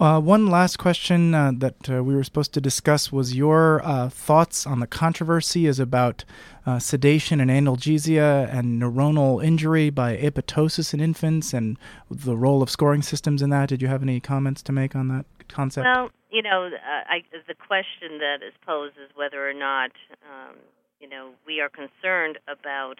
Uh, 0.00 0.20
one 0.20 0.48
last 0.48 0.76
question 0.76 1.34
uh, 1.34 1.52
that 1.56 1.88
uh, 1.88 2.02
we 2.02 2.16
were 2.16 2.24
supposed 2.24 2.52
to 2.52 2.60
discuss 2.60 3.12
was 3.12 3.36
your 3.36 3.80
uh, 3.84 4.08
thoughts 4.08 4.66
on 4.66 4.80
the 4.80 4.88
controversy 4.88 5.66
is 5.66 5.78
about 5.78 6.24
uh, 6.66 6.80
sedation 6.80 7.40
and 7.40 7.48
analgesia 7.48 8.52
and 8.52 8.82
neuronal 8.82 9.44
injury 9.44 9.90
by 9.90 10.16
apoptosis 10.16 10.92
in 10.92 11.00
infants 11.00 11.54
and 11.54 11.78
the 12.10 12.36
role 12.36 12.60
of 12.60 12.68
scoring 12.70 13.02
systems 13.02 13.40
in 13.40 13.50
that. 13.50 13.68
Did 13.68 13.82
you 13.82 13.88
have 13.88 14.02
any 14.02 14.18
comments 14.18 14.62
to 14.62 14.72
make 14.72 14.96
on 14.96 15.06
that 15.08 15.26
concept? 15.46 15.84
Well, 15.84 16.10
you 16.28 16.42
know, 16.42 16.70
uh, 16.74 17.04
I, 17.08 17.22
the 17.46 17.54
question 17.54 18.18
that 18.18 18.38
is 18.44 18.52
posed 18.66 18.96
is 18.96 19.10
whether 19.14 19.48
or 19.48 19.54
not, 19.54 19.92
um, 20.28 20.56
you 20.98 21.08
know, 21.08 21.30
we 21.46 21.60
are 21.60 21.68
concerned 21.68 22.38
about 22.48 22.98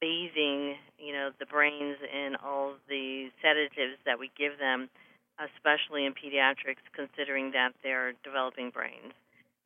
bathing, 0.00 0.76
you 0.98 1.12
know, 1.12 1.32
the 1.38 1.44
brains 1.44 1.98
in 2.10 2.36
all 2.42 2.72
the 2.88 3.28
sedatives 3.42 3.98
that 4.06 4.18
we 4.18 4.30
give 4.38 4.58
them 4.58 4.88
especially 5.38 6.06
in 6.06 6.12
pediatrics, 6.12 6.84
considering 6.94 7.50
that 7.52 7.72
they're 7.82 8.12
developing 8.22 8.70
brains. 8.70 9.12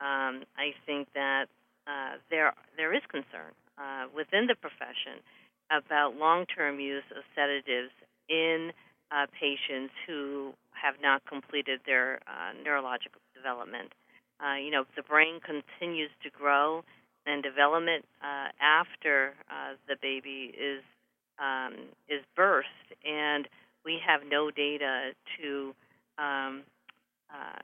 Um, 0.00 0.44
I 0.57 0.72
think 0.87 1.09
that 1.14 1.46
uh, 1.87 2.16
there 2.31 2.52
there 2.76 2.94
is 2.94 3.02
concern 3.11 3.52
uh, 3.76 4.07
within 4.14 4.46
the 4.46 4.54
profession 4.54 5.20
about 5.70 6.16
long-term 6.16 6.81
use 6.81 7.04
of 7.16 7.22
sedatives 7.35 7.92
in 8.28 8.72
uh, 9.11 9.26
patients 9.38 9.92
who 10.07 10.52
have 10.72 10.94
not 11.02 11.24
completed 11.26 11.81
their 11.85 12.20
uh, 12.26 12.52
neurological 12.64 13.20
development. 13.35 13.92
Uh, 14.40 14.54
you 14.54 14.70
know, 14.70 14.85
the 14.96 15.02
brain 15.02 15.40
continues 15.40 16.11
to 16.22 16.31
grow 16.31 16.85
and 17.26 17.42
development 17.42 18.04
uh, 18.22 18.48
after 18.61 19.35
the 19.88 19.96
baby 20.00 20.54
is 20.57 20.83
um, 21.38 21.74
is 22.09 22.22
birthed, 22.37 22.88
and 23.04 23.48
we 23.85 23.99
have 24.05 24.21
no 24.29 24.51
data 24.51 25.12
to 25.41 25.75
um, 26.19 26.62
uh, 27.31 27.62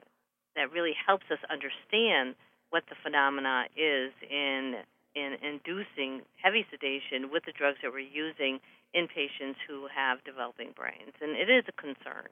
that 0.57 0.71
really 0.73 0.95
helps 0.95 1.25
us 1.31 1.39
understand 1.51 2.35
what 2.71 2.85
the 2.89 2.97
phenomena 3.03 3.65
is 3.77 4.13
in 4.31 4.77
in 5.15 5.37
inducing 5.43 6.23
heavy 6.43 6.67
sedation 6.71 7.31
with 7.31 7.45
the 7.47 7.53
drugs 7.53 7.79
that 7.83 7.93
we're 7.93 8.01
using 8.01 8.59
in 8.95 9.07
patients 9.07 9.59
who 9.67 9.87
have 9.87 10.23
developing 10.25 10.71
brains, 10.75 11.15
and 11.21 11.37
it 11.37 11.51
is 11.51 11.65
a 11.69 11.73
concern. 11.79 12.27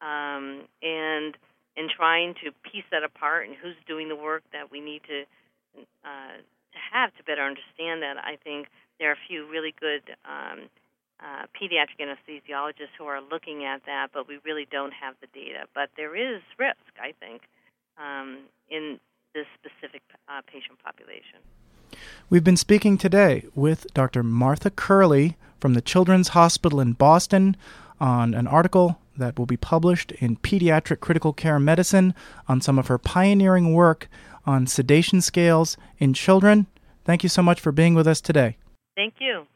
Um, 0.00 0.66
and 0.82 1.34
in 1.76 1.88
trying 1.90 2.34
to 2.42 2.50
piece 2.62 2.86
that 2.90 3.02
apart 3.02 3.46
and 3.46 3.56
who's 3.56 3.74
doing 3.86 4.08
the 4.08 4.16
work 4.16 4.42
that 4.52 4.70
we 4.70 4.80
need 4.80 5.02
to 5.10 5.22
uh, 6.04 6.38
to 6.38 6.78
have 6.92 7.14
to 7.16 7.24
better 7.24 7.42
understand 7.42 8.02
that, 8.02 8.16
I 8.18 8.38
think 8.42 8.68
there 8.98 9.10
are 9.10 9.18
a 9.18 9.26
few 9.28 9.48
really 9.50 9.74
good 9.78 10.02
um, 10.24 10.70
uh, 11.22 11.46
pediatric 11.60 12.00
anesthesiologists 12.00 12.94
who 12.98 13.04
are 13.04 13.20
looking 13.20 13.64
at 13.64 13.84
that, 13.86 14.08
but 14.12 14.26
we 14.28 14.38
really 14.44 14.66
don't 14.70 14.92
have 14.92 15.14
the 15.20 15.26
data. 15.28 15.66
But 15.74 15.90
there 15.96 16.16
is 16.16 16.40
risk, 16.58 16.78
I 17.00 17.12
think, 17.20 17.42
um, 17.98 18.38
in 18.70 18.98
this 19.34 19.46
specific 19.58 20.02
uh, 20.28 20.40
patient 20.46 20.78
population. 20.82 21.38
We've 22.28 22.44
been 22.44 22.56
speaking 22.56 22.98
today 22.98 23.44
with 23.54 23.86
Dr. 23.94 24.22
Martha 24.22 24.70
Curley 24.70 25.36
from 25.60 25.74
the 25.74 25.80
Children's 25.80 26.28
Hospital 26.28 26.80
in 26.80 26.94
Boston 26.94 27.56
on 28.00 28.34
an 28.34 28.46
article 28.46 28.98
that 29.16 29.38
will 29.38 29.46
be 29.46 29.56
published 29.56 30.12
in 30.12 30.36
Pediatric 30.36 31.00
Critical 31.00 31.32
Care 31.32 31.58
Medicine 31.58 32.14
on 32.48 32.60
some 32.60 32.78
of 32.78 32.86
her 32.86 32.98
pioneering 32.98 33.74
work 33.74 34.08
on 34.46 34.66
sedation 34.66 35.20
scales 35.20 35.76
in 35.98 36.14
children. 36.14 36.66
Thank 37.04 37.22
you 37.22 37.28
so 37.28 37.42
much 37.42 37.60
for 37.60 37.72
being 37.72 37.94
with 37.94 38.06
us 38.06 38.20
today. 38.20 38.56
Thank 38.96 39.14
you. 39.20 39.46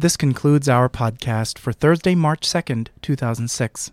This 0.00 0.16
concludes 0.16 0.68
our 0.68 0.88
podcast 0.88 1.58
for 1.58 1.72
Thursday, 1.72 2.14
March 2.14 2.42
2nd, 2.42 2.86
2006. 3.02 3.90